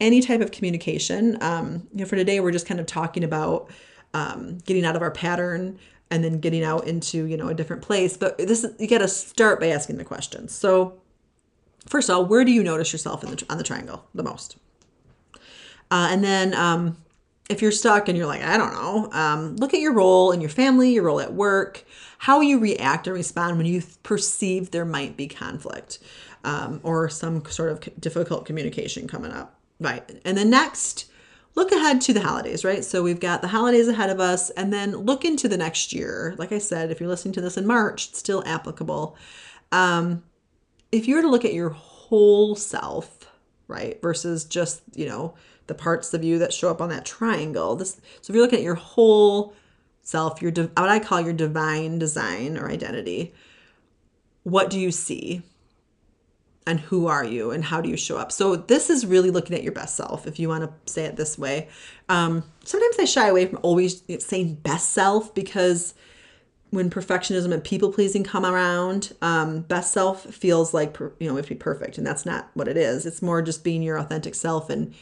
any 0.02 0.22
type 0.22 0.42
of 0.42 0.52
communication. 0.52 1.42
Um, 1.42 1.88
you 1.94 2.00
know, 2.00 2.06
for 2.06 2.16
today, 2.16 2.40
we're 2.40 2.52
just 2.52 2.68
kind 2.68 2.80
of 2.80 2.86
talking 2.86 3.24
about 3.24 3.70
um, 4.14 4.58
getting 4.60 4.86
out 4.86 4.96
of 4.96 5.02
our 5.02 5.12
pattern 5.12 5.80
and 6.12 6.24
then 6.24 6.40
getting 6.40 6.64
out 6.64 6.88
into 6.88 7.26
you 7.26 7.38
know 7.38 7.50
a 7.50 7.54
different 7.54 7.82
place. 7.82 8.18
But 8.18 8.38
this 8.38 8.66
you 8.80 8.88
got 8.88 9.00
to 9.00 9.08
start 9.08 9.60
by 9.60 9.68
asking 9.68 9.98
the 9.98 10.06
questions. 10.06 10.54
So, 10.54 11.00
first 11.88 12.10
of 12.10 12.16
all, 12.16 12.26
where 12.26 12.44
do 12.44 12.52
you 12.52 12.64
notice 12.64 12.92
yourself 12.92 13.24
in 13.24 13.32
the 13.32 13.46
on 13.50 13.58
the 13.58 13.64
triangle 13.64 14.06
the 14.14 14.24
most? 14.24 14.58
Uh, 15.92 16.10
and 16.12 16.24
then 16.24 16.54
um, 16.54 16.98
if 17.50 17.62
you're 17.62 17.72
stuck 17.72 18.08
and 18.08 18.18
you're 18.18 18.28
like, 18.28 18.44
I 18.44 18.58
don't 18.58 18.74
know, 18.74 19.10
um, 19.12 19.56
look 19.56 19.74
at 19.74 19.80
your 19.80 19.94
role 19.94 20.32
in 20.32 20.40
your 20.40 20.52
family, 20.52 20.92
your 20.94 21.04
role 21.04 21.20
at 21.20 21.34
work, 21.34 21.84
how 22.20 22.42
you 22.42 22.60
react 22.60 23.08
and 23.08 23.16
respond 23.16 23.58
when 23.58 23.66
you 23.66 23.82
perceive 24.04 24.70
there 24.70 24.86
might 24.86 25.18
be 25.18 25.28
conflict 25.28 25.98
um, 26.44 26.80
or 26.84 27.10
some 27.10 27.44
sort 27.46 27.72
of 27.72 28.00
difficult 28.00 28.46
communication 28.46 29.08
coming 29.08 29.32
up. 29.32 29.56
Right. 29.80 30.08
And 30.26 30.38
then 30.38 30.50
next, 30.50 31.09
look 31.56 31.72
ahead 31.72 32.02
to 32.02 32.14
the 32.14 32.22
holidays, 32.22 32.64
right? 32.64 32.84
So 32.86 33.04
we've 33.04 33.20
got 33.20 33.42
the 33.42 33.48
holidays 33.48 33.88
ahead 33.88 34.10
of 34.10 34.20
us, 34.20 34.50
and 34.52 34.72
then 34.72 34.96
look 34.96 35.26
into 35.26 35.48
the 35.48 35.58
next 35.58 35.94
year. 35.94 36.36
Like 36.38 36.52
I 36.52 36.60
said, 36.60 36.92
if 36.92 37.00
you're 37.00 37.10
listening 37.10 37.34
to 37.34 37.42
this 37.42 37.58
in 37.58 37.66
March, 37.66 38.10
it's 38.10 38.20
still 38.20 38.44
applicable. 38.46 39.18
Um, 39.72 40.24
if 40.92 41.08
you 41.08 41.16
were 41.16 41.22
to 41.22 41.30
look 41.30 41.46
at 41.46 41.54
your 41.54 41.70
whole 41.70 42.56
self, 42.56 43.32
right, 43.68 44.02
versus 44.02 44.46
just, 44.46 44.82
you 44.96 45.08
know, 45.08 45.36
the 45.68 45.76
parts 45.76 46.14
of 46.14 46.24
you 46.24 46.40
that 46.40 46.54
show 46.54 46.70
up 46.70 46.82
on 46.82 46.90
that 46.90 47.06
triangle. 47.06 47.76
This, 47.76 48.02
so 48.22 48.32
if 48.32 48.36
you're 48.36 48.44
looking 48.44 48.60
at 48.60 48.66
your 48.66 48.76
whole 48.76 49.54
self, 50.02 50.42
your 50.42 50.52
what 50.52 50.90
I 50.90 51.00
call 51.00 51.22
your 51.22 51.34
divine 51.34 52.00
design 52.00 52.58
or 52.58 52.70
identity, 52.70 53.34
what 54.44 54.70
do 54.70 54.80
you 54.80 54.92
see? 54.92 55.44
And 56.70 56.80
who 56.80 57.08
are 57.08 57.26
you 57.26 57.50
and 57.50 57.66
how 57.66 57.82
do 57.82 57.90
you 57.90 57.98
show 57.98 58.18
up? 58.18 58.32
So 58.32 58.56
this 58.56 58.92
is 58.92 59.06
really 59.06 59.32
looking 59.32 59.56
at 59.56 59.64
your 59.64 59.72
best 59.72 59.96
self, 59.96 60.28
if 60.28 60.38
you 60.38 60.50
want 60.50 60.64
to 60.64 60.92
say 60.92 61.06
it 61.06 61.16
this 61.16 61.36
way. 61.36 61.68
Um, 62.10 62.44
sometimes 62.64 62.96
I 63.00 63.06
shy 63.06 63.28
away 63.28 63.48
from 63.48 63.60
always 63.64 64.04
saying 64.20 64.56
best 64.56 64.90
self 64.90 65.34
because 65.34 65.96
when 66.70 66.92
perfectionism 66.92 67.52
and 67.52 67.64
people 67.64 67.92
pleasing 67.92 68.24
come 68.24 68.46
around, 68.46 69.14
um, 69.24 69.62
best 69.62 69.92
self 69.92 70.26
feels 70.26 70.72
like 70.72 70.96
you 71.00 71.28
know 71.28 71.34
we 71.34 71.40
have 71.40 71.48
to 71.48 71.56
be 71.56 71.60
perfect, 71.60 71.98
and 71.98 72.06
that's 72.06 72.26
not 72.26 72.52
what 72.54 72.68
it 72.68 72.78
is. 72.78 73.08
It's 73.08 73.24
more 73.24 73.42
just 73.42 73.64
being 73.64 73.82
your 73.82 73.98
authentic 73.98 74.36
self 74.36 74.70
and 74.70 74.94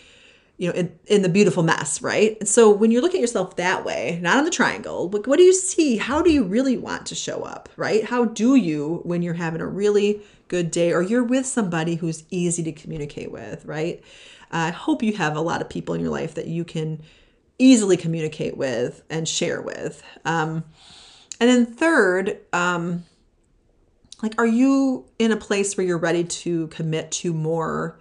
you 0.57 0.69
know, 0.69 0.73
in, 0.73 0.97
in 1.05 1.21
the 1.21 1.29
beautiful 1.29 1.61
mess, 1.61 2.01
right? 2.01 2.35
And 2.39 2.49
so 2.49 2.71
when 2.71 2.89
you 2.89 2.99
look 2.99 3.13
at 3.13 3.21
yourself 3.21 3.57
that 3.57 3.85
way, 3.85 4.19
not 4.23 4.37
on 4.37 4.43
the 4.43 4.49
triangle, 4.49 5.07
what 5.09 5.37
do 5.37 5.43
you 5.43 5.53
see? 5.53 5.97
How 5.97 6.21
do 6.23 6.31
you 6.31 6.43
really 6.43 6.77
want 6.77 7.05
to 7.07 7.15
show 7.15 7.43
up, 7.43 7.69
right? 7.75 8.03
How 8.03 8.25
do 8.25 8.55
you 8.55 9.01
when 9.03 9.21
you're 9.21 9.35
having 9.35 9.61
a 9.61 9.67
really 9.67 10.21
good 10.47 10.71
day 10.71 10.93
or 10.93 11.01
you're 11.01 11.23
with 11.23 11.45
somebody 11.45 11.95
who's 11.95 12.23
easy 12.29 12.63
to 12.63 12.71
communicate 12.71 13.31
with, 13.31 13.65
right? 13.65 14.03
I 14.51 14.71
hope 14.71 15.03
you 15.03 15.13
have 15.17 15.35
a 15.35 15.41
lot 15.41 15.61
of 15.61 15.69
people 15.69 15.93
in 15.93 16.01
your 16.01 16.09
life 16.09 16.35
that 16.35 16.47
you 16.47 16.63
can 16.63 17.01
easily 17.59 17.97
communicate 17.97 18.55
with 18.55 19.03
and 19.09 19.27
share 19.27 19.61
with. 19.61 20.03
Um, 20.25 20.63
and 21.39 21.49
then 21.49 21.65
third, 21.65 22.37
um, 22.53 23.03
like, 24.23 24.35
are 24.37 24.47
you 24.47 25.05
in 25.19 25.31
a 25.31 25.37
place 25.37 25.77
where 25.77 25.85
you're 25.85 25.97
ready 25.97 26.23
to 26.23 26.67
commit 26.67 27.11
to 27.11 27.33
more? 27.33 27.99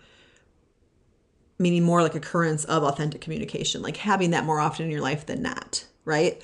meaning 1.59 1.83
more 1.83 2.03
like 2.03 2.14
occurrence 2.14 2.64
of 2.64 2.83
authentic 2.83 3.21
communication, 3.21 3.83
like 3.83 3.97
having 3.97 4.31
that 4.31 4.44
more 4.44 4.61
often 4.61 4.85
in 4.85 4.90
your 4.90 5.01
life 5.01 5.27
than 5.27 5.42
not, 5.42 5.85
right? 6.05 6.42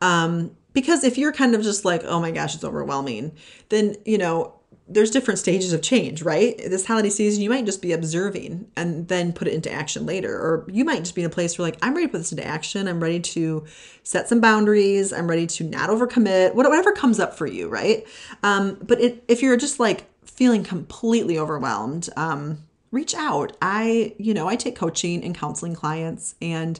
Um, 0.00 0.56
because 0.72 1.04
if 1.04 1.18
you're 1.18 1.32
kind 1.32 1.54
of 1.54 1.62
just 1.62 1.84
like, 1.84 2.02
oh 2.04 2.20
my 2.20 2.30
gosh, 2.30 2.54
it's 2.54 2.64
overwhelming, 2.64 3.32
then, 3.68 3.96
you 4.04 4.18
know, 4.18 4.53
there's 4.86 5.10
different 5.10 5.38
stages 5.38 5.72
of 5.72 5.80
change, 5.80 6.22
right? 6.22 6.58
This 6.58 6.84
holiday 6.84 7.08
season, 7.08 7.42
you 7.42 7.48
might 7.48 7.64
just 7.64 7.80
be 7.80 7.92
observing 7.92 8.70
and 8.76 9.08
then 9.08 9.32
put 9.32 9.48
it 9.48 9.54
into 9.54 9.72
action 9.72 10.04
later. 10.04 10.34
Or 10.34 10.66
you 10.68 10.84
might 10.84 11.00
just 11.00 11.14
be 11.14 11.22
in 11.22 11.26
a 11.26 11.30
place 11.30 11.56
where, 11.56 11.66
like, 11.66 11.78
I'm 11.80 11.94
ready 11.94 12.06
to 12.06 12.12
put 12.12 12.18
this 12.18 12.32
into 12.32 12.46
action. 12.46 12.86
I'm 12.86 13.02
ready 13.02 13.20
to 13.20 13.64
set 14.02 14.28
some 14.28 14.40
boundaries. 14.40 15.12
I'm 15.12 15.26
ready 15.26 15.46
to 15.46 15.64
not 15.64 15.88
overcommit, 15.88 16.54
whatever 16.54 16.92
comes 16.92 17.18
up 17.18 17.34
for 17.36 17.46
you, 17.46 17.68
right? 17.68 18.06
Um, 18.42 18.78
but 18.82 19.00
it, 19.00 19.24
if 19.26 19.42
you're 19.42 19.56
just 19.56 19.80
like 19.80 20.04
feeling 20.26 20.64
completely 20.64 21.38
overwhelmed, 21.38 22.10
um, 22.16 22.58
reach 22.90 23.14
out. 23.14 23.56
I, 23.62 24.14
you 24.18 24.34
know, 24.34 24.48
I 24.48 24.56
take 24.56 24.76
coaching 24.76 25.24
and 25.24 25.34
counseling 25.34 25.74
clients 25.74 26.34
and 26.42 26.78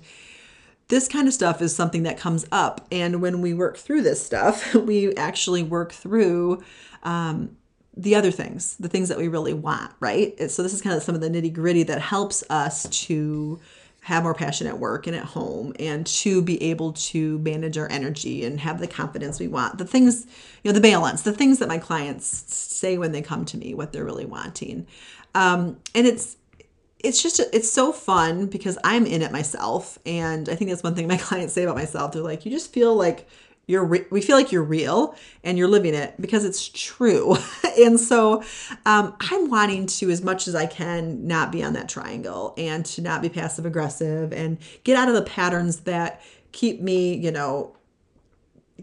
this 0.89 1.09
kind 1.09 1.27
of 1.27 1.33
stuff 1.33 1.63
is 1.63 1.75
something 1.75 2.03
that 2.03 2.19
comes 2.19 2.45
up. 2.53 2.87
And 2.93 3.23
when 3.23 3.41
we 3.41 3.55
work 3.55 3.79
through 3.79 4.03
this 4.03 4.25
stuff, 4.25 4.75
we 4.75 5.15
actually 5.17 5.63
work 5.63 5.93
through 5.93 6.63
um, 7.03 7.57
the 7.97 8.15
other 8.15 8.31
things, 8.31 8.77
the 8.77 8.89
things 8.89 9.09
that 9.09 9.19
we 9.19 9.29
really 9.29 9.55
want, 9.55 9.93
right? 10.01 10.39
So, 10.51 10.63
this 10.63 10.75
is 10.75 10.83
kind 10.83 10.97
of 10.97 11.03
some 11.03 11.15
of 11.15 11.21
the 11.21 11.31
nitty 11.31 11.53
gritty 11.53 11.85
that 11.85 12.01
helps 12.01 12.43
us 12.51 12.89
to 13.07 13.61
have 14.05 14.23
more 14.23 14.35
passion 14.35 14.67
at 14.67 14.79
work 14.79 15.07
and 15.07 15.17
at 15.17 15.25
home 15.25 15.73
and 15.79 16.07
to 16.07 16.43
be 16.43 16.63
able 16.63 16.93
to 16.93 17.39
manage 17.39 17.79
our 17.79 17.91
energy 17.91 18.45
and 18.45 18.61
have 18.61 18.79
the 18.79 18.87
confidence 18.87 19.41
we 19.41 19.49
want. 19.49 19.79
The 19.79 19.87
things, 19.87 20.27
you 20.63 20.71
know, 20.71 20.73
the 20.73 20.81
balance, 20.81 21.23
the 21.23 21.33
things 21.33 21.59
that 21.61 21.69
my 21.69 21.79
clients 21.79 22.27
say 22.27 22.99
when 22.99 23.13
they 23.13 23.23
come 23.23 23.47
to 23.47 23.57
me, 23.57 23.73
what 23.73 23.93
they're 23.93 24.05
really 24.05 24.27
wanting. 24.27 24.87
Um, 25.35 25.79
and 25.95 26.07
it's 26.07 26.37
it's 27.05 27.23
just 27.23 27.41
it's 27.53 27.71
so 27.71 27.93
fun 27.93 28.47
because 28.47 28.79
I'm 28.83 29.07
in 29.07 29.23
it 29.23 29.31
myself, 29.33 29.99
and 30.05 30.49
I 30.49 30.55
think 30.55 30.71
that's 30.71 30.83
one 30.83 30.95
thing 30.95 31.07
my 31.07 31.17
clients 31.19 31.55
say 31.55 31.63
about 31.63 31.77
myself. 31.77 32.13
They're 32.13 32.23
like, 32.23 32.45
you 32.45 32.51
just 32.51 32.73
feel 32.73 32.95
like 32.95 33.29
you're 33.67 33.85
re- 33.85 34.07
we 34.11 34.21
feel 34.21 34.37
like 34.37 34.53
you're 34.53 34.63
real 34.63 35.17
and 35.43 35.57
you're 35.57 35.69
living 35.69 35.95
it 35.95 36.15
because 36.21 36.45
it's 36.45 36.69
true 36.69 37.37
and 37.79 37.99
so 37.99 38.43
um, 38.87 39.15
i'm 39.21 39.49
wanting 39.49 39.87
to 39.87 40.11
as 40.11 40.23
much 40.23 40.47
as 40.49 40.55
i 40.55 40.67
can 40.67 41.27
not 41.27 41.53
be 41.53 41.63
on 41.63 41.73
that 41.73 41.89
triangle 41.89 42.55
and 42.57 42.85
to 42.85 43.01
not 43.01 43.23
be 43.23 43.29
passive 43.29 43.67
aggressive 43.67 44.33
and 44.33 44.59
get 44.85 44.97
out 44.97 45.09
of 45.09 45.15
the 45.15 45.23
patterns 45.23 45.81
that 45.81 46.21
keep 46.53 46.81
me 46.81 47.15
you 47.15 47.31
know 47.31 47.75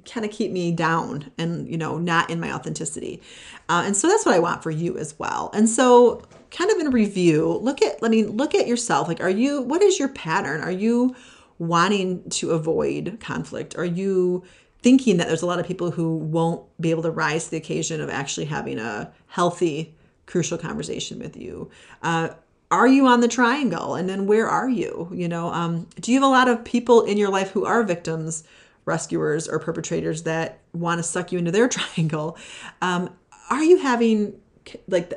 kind 0.05 0.25
of 0.25 0.31
keep 0.31 0.51
me 0.51 0.71
down 0.71 1.31
and 1.37 1.67
you 1.67 1.77
know 1.77 1.97
not 1.97 2.29
in 2.29 2.39
my 2.39 2.51
authenticity 2.51 3.21
uh, 3.69 3.83
and 3.85 3.95
so 3.95 4.07
that's 4.07 4.25
what 4.25 4.33
i 4.33 4.39
want 4.39 4.63
for 4.63 4.71
you 4.71 4.97
as 4.97 5.17
well 5.19 5.51
and 5.53 5.67
so 5.69 6.21
kind 6.51 6.69
of 6.69 6.77
in 6.79 6.91
review, 6.91 7.59
look 7.61 7.81
at, 7.81 7.97
I 8.03 8.09
mean, 8.09 8.37
look 8.37 8.53
at 8.53 8.67
yourself. 8.67 9.07
Like, 9.07 9.21
are 9.21 9.29
you, 9.29 9.61
what 9.61 9.81
is 9.81 9.97
your 9.97 10.09
pattern? 10.09 10.61
Are 10.61 10.71
you 10.71 11.15
wanting 11.57 12.29
to 12.29 12.51
avoid 12.51 13.17
conflict? 13.21 13.75
Are 13.77 13.85
you 13.85 14.43
thinking 14.81 15.17
that 15.17 15.27
there's 15.27 15.41
a 15.41 15.45
lot 15.45 15.59
of 15.59 15.67
people 15.67 15.91
who 15.91 16.15
won't 16.15 16.63
be 16.79 16.91
able 16.91 17.03
to 17.03 17.11
rise 17.11 17.45
to 17.45 17.51
the 17.51 17.57
occasion 17.57 18.01
of 18.01 18.09
actually 18.09 18.45
having 18.45 18.79
a 18.79 19.11
healthy, 19.27 19.95
crucial 20.25 20.57
conversation 20.57 21.19
with 21.19 21.37
you? 21.37 21.69
Uh, 22.01 22.29
are 22.71 22.87
you 22.87 23.05
on 23.05 23.19
the 23.19 23.27
triangle? 23.27 23.95
And 23.95 24.09
then 24.09 24.25
where 24.25 24.47
are 24.47 24.69
you? 24.69 25.09
You 25.13 25.27
know, 25.27 25.51
um, 25.53 25.87
do 25.99 26.11
you 26.11 26.19
have 26.19 26.27
a 26.27 26.31
lot 26.31 26.47
of 26.47 26.63
people 26.63 27.03
in 27.03 27.17
your 27.17 27.29
life 27.29 27.51
who 27.51 27.65
are 27.65 27.83
victims, 27.83 28.43
rescuers, 28.85 29.47
or 29.47 29.59
perpetrators 29.59 30.23
that 30.23 30.59
want 30.73 30.99
to 30.99 31.03
suck 31.03 31.31
you 31.31 31.37
into 31.37 31.51
their 31.51 31.67
triangle? 31.69 32.37
Um, 32.81 33.13
are 33.49 33.63
you 33.63 33.77
having 33.77 34.39
like 34.87 35.13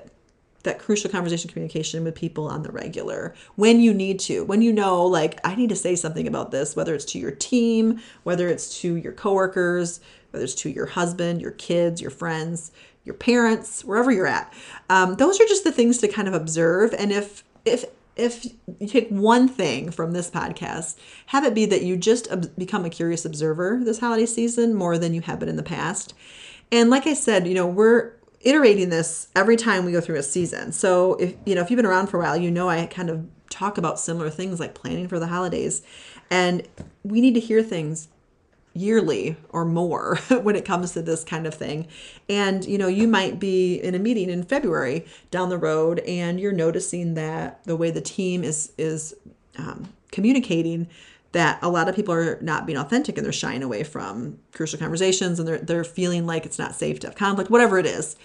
that 0.64 0.79
crucial 0.79 1.11
conversation 1.11 1.48
communication 1.48 2.05
with 2.05 2.14
people 2.14 2.46
on 2.46 2.62
the 2.62 2.72
regular 2.72 3.35
when 3.57 3.81
you 3.81 3.94
need 3.94 4.18
to 4.18 4.44
when 4.44 4.61
you 4.61 4.72
know 4.72 5.05
like 5.07 5.38
i 5.44 5.55
need 5.55 5.68
to 5.68 5.77
say 5.77 5.94
something 5.94 6.27
about 6.27 6.50
this 6.50 6.74
whether 6.74 6.94
it's 6.94 7.05
to 7.05 7.18
your 7.18 7.31
team 7.31 8.00
whether 8.24 8.48
it's 8.48 8.81
to 8.81 8.96
your 8.96 9.12
coworkers 9.12 10.00
whether 10.31 10.44
it's 10.44 10.55
to 10.55 10.68
your 10.68 10.87
husband 10.87 11.40
your 11.40 11.53
kids 11.53 12.00
your 12.00 12.11
friends 12.11 12.72
your 13.05 13.14
parents 13.14 13.85
wherever 13.85 14.11
you're 14.11 14.27
at 14.27 14.53
um, 14.90 15.14
those 15.16 15.40
are 15.40 15.46
just 15.46 15.64
the 15.64 15.72
things 15.72 15.98
to 15.98 16.09
kind 16.09 16.27
of 16.27 16.35
observe 16.35 16.92
and 16.94 17.12
if 17.12 17.44
if 17.64 17.85
if 18.16 18.46
you 18.79 18.87
take 18.87 19.09
one 19.09 19.48
thing 19.48 19.90
from 19.90 20.12
this 20.12 20.31
podcast, 20.31 20.96
have 21.27 21.44
it 21.44 21.55
be 21.55 21.66
that 21.66 21.83
you 21.83 21.96
just 21.96 22.29
become 22.57 22.85
a 22.85 22.90
curious 22.90 23.24
observer 23.24 23.81
this 23.83 23.98
holiday 23.98 24.27
season 24.27 24.74
more 24.74 24.98
than 24.98 25.14
you 25.14 25.20
have 25.22 25.40
been 25.40 25.48
in 25.48 25.57
the 25.57 25.62
past. 25.62 26.14
And 26.70 26.90
like 26.90 27.07
I 27.07 27.14
said, 27.14 27.46
you 27.46 27.55
know, 27.55 27.66
we're 27.66 28.13
iterating 28.44 28.90
this 28.90 29.28
every 29.35 29.57
time 29.57 29.85
we 29.85 29.92
go 29.92 30.00
through 30.00 30.16
a 30.16 30.22
season. 30.22 30.72
So 30.72 31.14
if 31.14 31.35
you 31.44 31.54
know 31.54 31.62
if 31.62 31.70
you've 31.70 31.78
been 31.78 31.87
around 31.87 32.09
for 32.09 32.18
a 32.18 32.22
while, 32.22 32.37
you 32.37 32.50
know 32.50 32.68
I 32.68 32.87
kind 32.87 33.11
of 33.11 33.26
talk 33.50 33.78
about 33.78 33.98
similar 33.98 34.30
things 34.30 34.61
like 34.61 34.74
planning 34.74 35.09
for 35.09 35.18
the 35.18 35.28
holidays. 35.28 35.83
And 36.30 36.66
we 37.02 37.20
need 37.20 37.35
to 37.35 37.40
hear 37.40 37.62
things 37.62 38.09
yearly 38.74 39.37
or 39.50 39.64
more 39.64 40.16
when 40.42 40.57
it 40.57 40.64
comes 40.64 40.92
to 40.92 41.02
this 41.02 41.24
kind 41.24 41.46
of 41.46 41.54
thing. 41.54 41.87
And 42.28 42.64
you 42.64 42.78
know, 42.78 42.88
you 42.88 43.09
might 43.09 43.38
be 43.38 43.76
in 43.76 43.94
a 43.94 43.98
meeting 43.98 44.28
in 44.28 44.42
February 44.42 45.07
down 45.30 45.48
the 45.48 45.59
road 45.59 46.00
and 46.00 46.40
you're 46.40 46.52
noticing 46.52 47.14
that 47.14 47.64
the 47.64 47.76
way 47.76 47.90
the 47.90 48.00
team 48.00 48.44
is 48.44 48.72
is 48.76 49.14
um, 49.57 49.92
communicating 50.11 50.88
that 51.35 51.59
a 51.62 51.68
lot 51.68 51.88
of 51.88 51.94
people 51.94 52.14
are 52.14 52.38
not 52.40 52.66
being 52.66 52.79
authentic 52.79 53.16
and 53.18 53.25
they're 53.25 53.33
shying 53.33 53.62
away 53.62 53.85
from 53.85 54.38
crucial 54.53 54.79
conversations 54.79 55.38
and 55.38 55.47
they're, 55.47 55.59
they're 55.59 55.85
feeling 55.85 56.27
like 56.27 56.47
it's 56.47 56.59
not 56.59 56.75
safe 56.75 56.99
to 57.01 57.09
have 57.09 57.16
conflict, 57.16 57.51
whatever 57.51 57.79
it 57.79 57.87
is. 57.87 58.16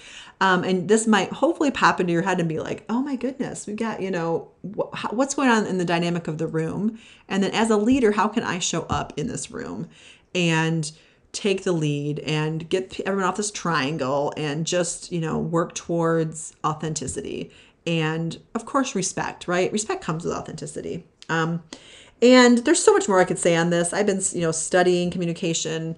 Um, 0.41 0.63
and 0.63 0.88
this 0.88 1.06
might 1.06 1.34
hopefully 1.34 1.69
pop 1.69 2.00
into 2.00 2.13
your 2.13 2.22
head 2.22 2.39
and 2.39 2.48
be 2.48 2.60
like, 2.60 2.86
oh 2.88 3.02
my 3.02 3.15
goodness, 3.15 3.67
we've 3.67 3.76
got, 3.76 4.02
you 4.02 4.10
know, 4.10 4.50
wh- 4.63 5.12
what's 5.12 5.34
going 5.34 5.50
on 5.50 5.65
in 5.65 5.78
the 5.78 5.86
dynamic 5.86 6.28
of 6.28 6.38
the 6.38 6.48
room? 6.48 6.98
And 7.28 7.43
then 7.43 7.52
as 7.52 7.69
a 7.69 7.78
leader, 7.78 8.13
how 8.13 8.30
can 8.30 8.43
I 8.43 8.60
show 8.60 8.84
up 8.84 9.12
in 9.17 9.28
this 9.28 9.52
room 9.52 9.89
and 10.34 10.89
take 11.32 11.63
the 11.63 11.74
lead 11.74 12.19
and 12.19 12.69
get 12.69 13.00
everyone 13.02 13.28
off 13.28 13.36
this 13.36 13.52
triangle 13.52 14.34
and 14.38 14.65
just, 14.65 15.12
you 15.12 15.19
know, 15.19 15.38
work 15.38 15.76
towards 15.76 16.56
authenticity 16.63 17.52
and 17.86 18.38
of 18.56 18.65
course 18.65 18.95
respect, 18.95 19.48
right? 19.48 19.72
Respect 19.72 20.04
comes 20.04 20.24
with 20.24 20.34
authenticity. 20.34 21.06
Um, 21.28 21.63
and 22.21 22.60
there's 22.60 22.84
so 22.84 22.93
much 22.93 23.08
more 23.08 23.19
I 23.19 23.25
could 23.25 23.39
say 23.39 23.55
on 23.55 23.69
this. 23.69 23.93
I've 23.93 24.05
been, 24.05 24.21
you 24.32 24.41
know, 24.41 24.51
studying 24.51 25.12
communication 25.12 25.95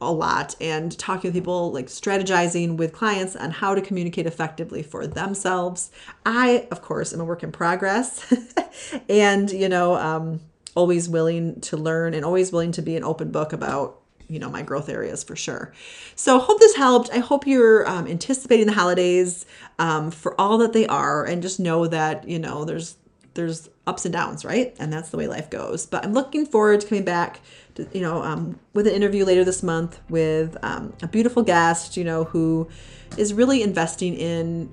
a 0.00 0.12
lot 0.12 0.54
and 0.60 0.96
talking 0.98 1.28
with 1.28 1.34
people, 1.34 1.72
like 1.72 1.86
strategizing 1.86 2.76
with 2.76 2.92
clients 2.92 3.34
on 3.34 3.50
how 3.50 3.74
to 3.74 3.80
communicate 3.80 4.26
effectively 4.26 4.82
for 4.82 5.06
themselves. 5.06 5.90
I, 6.24 6.68
of 6.70 6.82
course, 6.82 7.12
am 7.12 7.20
a 7.20 7.24
work 7.24 7.42
in 7.42 7.50
progress 7.50 8.32
and, 9.08 9.50
you 9.50 9.68
know, 9.68 9.94
um, 9.94 10.40
always 10.74 11.08
willing 11.08 11.60
to 11.62 11.76
learn 11.76 12.14
and 12.14 12.24
always 12.24 12.52
willing 12.52 12.72
to 12.72 12.82
be 12.82 12.96
an 12.96 13.04
open 13.04 13.30
book 13.30 13.52
about 13.52 14.00
you 14.28 14.38
know 14.38 14.50
my 14.50 14.60
growth 14.60 14.90
areas 14.90 15.24
for 15.24 15.34
sure 15.34 15.72
so 16.14 16.38
hope 16.38 16.60
this 16.60 16.76
helped 16.76 17.10
i 17.14 17.18
hope 17.18 17.46
you're 17.46 17.88
um, 17.88 18.06
anticipating 18.06 18.66
the 18.66 18.72
holidays 18.74 19.46
um, 19.78 20.10
for 20.10 20.38
all 20.38 20.58
that 20.58 20.74
they 20.74 20.86
are 20.86 21.24
and 21.24 21.40
just 21.40 21.58
know 21.58 21.86
that 21.86 22.28
you 22.28 22.38
know 22.38 22.66
there's 22.66 22.96
there's 23.32 23.70
ups 23.88 24.04
and 24.04 24.12
downs, 24.12 24.44
right? 24.44 24.76
And 24.78 24.92
that's 24.92 25.10
the 25.10 25.16
way 25.16 25.26
life 25.26 25.48
goes. 25.50 25.86
But 25.86 26.04
I'm 26.04 26.12
looking 26.12 26.44
forward 26.46 26.80
to 26.82 26.86
coming 26.86 27.04
back, 27.04 27.40
to, 27.76 27.88
you 27.92 28.02
know, 28.02 28.22
um, 28.22 28.58
with 28.74 28.86
an 28.86 28.92
interview 28.92 29.24
later 29.24 29.44
this 29.44 29.62
month 29.62 30.00
with 30.08 30.56
um, 30.62 30.92
a 31.02 31.08
beautiful 31.08 31.42
guest, 31.42 31.96
you 31.96 32.04
know, 32.04 32.24
who 32.24 32.68
is 33.16 33.32
really 33.32 33.62
investing 33.62 34.14
in 34.14 34.72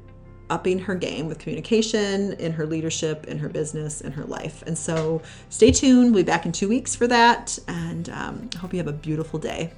upping 0.50 0.78
her 0.78 0.94
game 0.94 1.28
with 1.28 1.40
communication, 1.40 2.34
in 2.34 2.52
her 2.52 2.66
leadership, 2.68 3.26
in 3.26 3.40
her 3.40 3.50
business, 3.50 4.02
in 4.02 4.12
her 4.12 4.26
life. 4.26 4.64
And 4.68 4.78
so 4.78 5.22
stay 5.50 5.72
tuned. 5.72 6.14
We'll 6.14 6.24
be 6.24 6.28
back 6.28 6.46
in 6.46 6.52
two 6.52 6.70
weeks 6.70 6.96
for 6.96 7.08
that. 7.08 7.58
And 7.68 8.10
um, 8.10 8.50
I 8.54 8.58
hope 8.60 8.74
you 8.74 8.78
have 8.78 8.88
a 8.88 8.94
beautiful 8.94 9.40
day. 9.40 9.72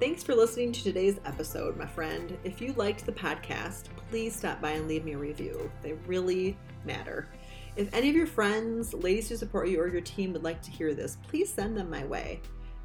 Thanks 0.00 0.24
for 0.24 0.34
listening 0.34 0.72
to 0.72 0.82
today's 0.82 1.20
episode, 1.24 1.76
my 1.76 1.86
friend. 1.86 2.36
If 2.42 2.60
you 2.60 2.72
liked 2.72 3.06
the 3.06 3.12
podcast, 3.12 3.84
please 4.10 4.34
stop 4.34 4.60
by 4.60 4.72
and 4.72 4.88
leave 4.88 5.04
me 5.04 5.12
a 5.12 5.18
review. 5.18 5.70
They 5.82 5.92
really 6.08 6.58
matter. 6.84 7.28
If 7.76 7.94
any 7.94 8.08
of 8.08 8.16
your 8.16 8.26
friends, 8.26 8.92
ladies 8.92 9.28
who 9.28 9.36
support 9.36 9.68
you, 9.68 9.80
or 9.80 9.86
your 9.86 10.00
team 10.00 10.32
would 10.32 10.42
like 10.42 10.60
to 10.62 10.72
hear 10.72 10.94
this, 10.94 11.18
please 11.28 11.50
send 11.50 11.76
them 11.76 11.88
my 11.88 12.04
way. 12.04 12.40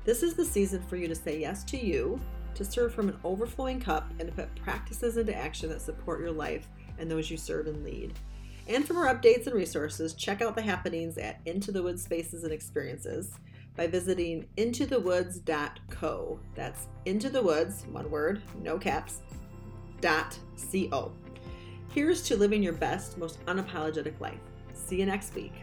This 0.05 0.21
is 0.21 0.35
the 0.35 0.45
season 0.45 0.83
for 0.83 0.97
you 0.97 1.07
to 1.07 1.15
say 1.15 1.39
yes 1.39 1.63
to 1.65 1.83
you, 1.83 2.21
to 2.53 2.63
serve 2.63 2.93
from 2.93 3.09
an 3.09 3.19
overflowing 3.23 3.79
cup, 3.79 4.11
and 4.19 4.29
to 4.29 4.35
put 4.35 4.55
practices 4.57 5.17
into 5.17 5.35
action 5.35 5.69
that 5.69 5.81
support 5.81 6.21
your 6.21 6.31
life 6.31 6.67
and 6.99 7.09
those 7.09 7.31
you 7.31 7.37
serve 7.37 7.65
and 7.65 7.83
lead. 7.83 8.13
And 8.67 8.85
for 8.85 8.93
more 8.93 9.07
updates 9.07 9.47
and 9.47 9.55
resources, 9.55 10.13
check 10.13 10.43
out 10.43 10.55
the 10.55 10.61
happenings 10.61 11.17
at 11.17 11.41
Into 11.47 11.71
the 11.71 11.81
Woods 11.81 12.03
Spaces 12.03 12.43
and 12.43 12.53
Experiences 12.53 13.31
by 13.79 13.87
visiting 13.87 14.45
intothewoods.co. 14.57 16.39
That's 16.53 16.87
into 17.05 17.29
the 17.29 17.41
woods, 17.41 17.85
one 17.89 18.11
word, 18.11 18.41
no 18.61 18.77
caps, 18.77 19.21
dot 20.01 20.37
co. 20.73 21.13
Here's 21.93 22.21
to 22.23 22.35
living 22.35 22.61
your 22.61 22.73
best, 22.73 23.17
most 23.17 23.39
unapologetic 23.45 24.19
life. 24.19 24.41
See 24.73 24.99
you 24.99 25.05
next 25.05 25.33
week. 25.33 25.53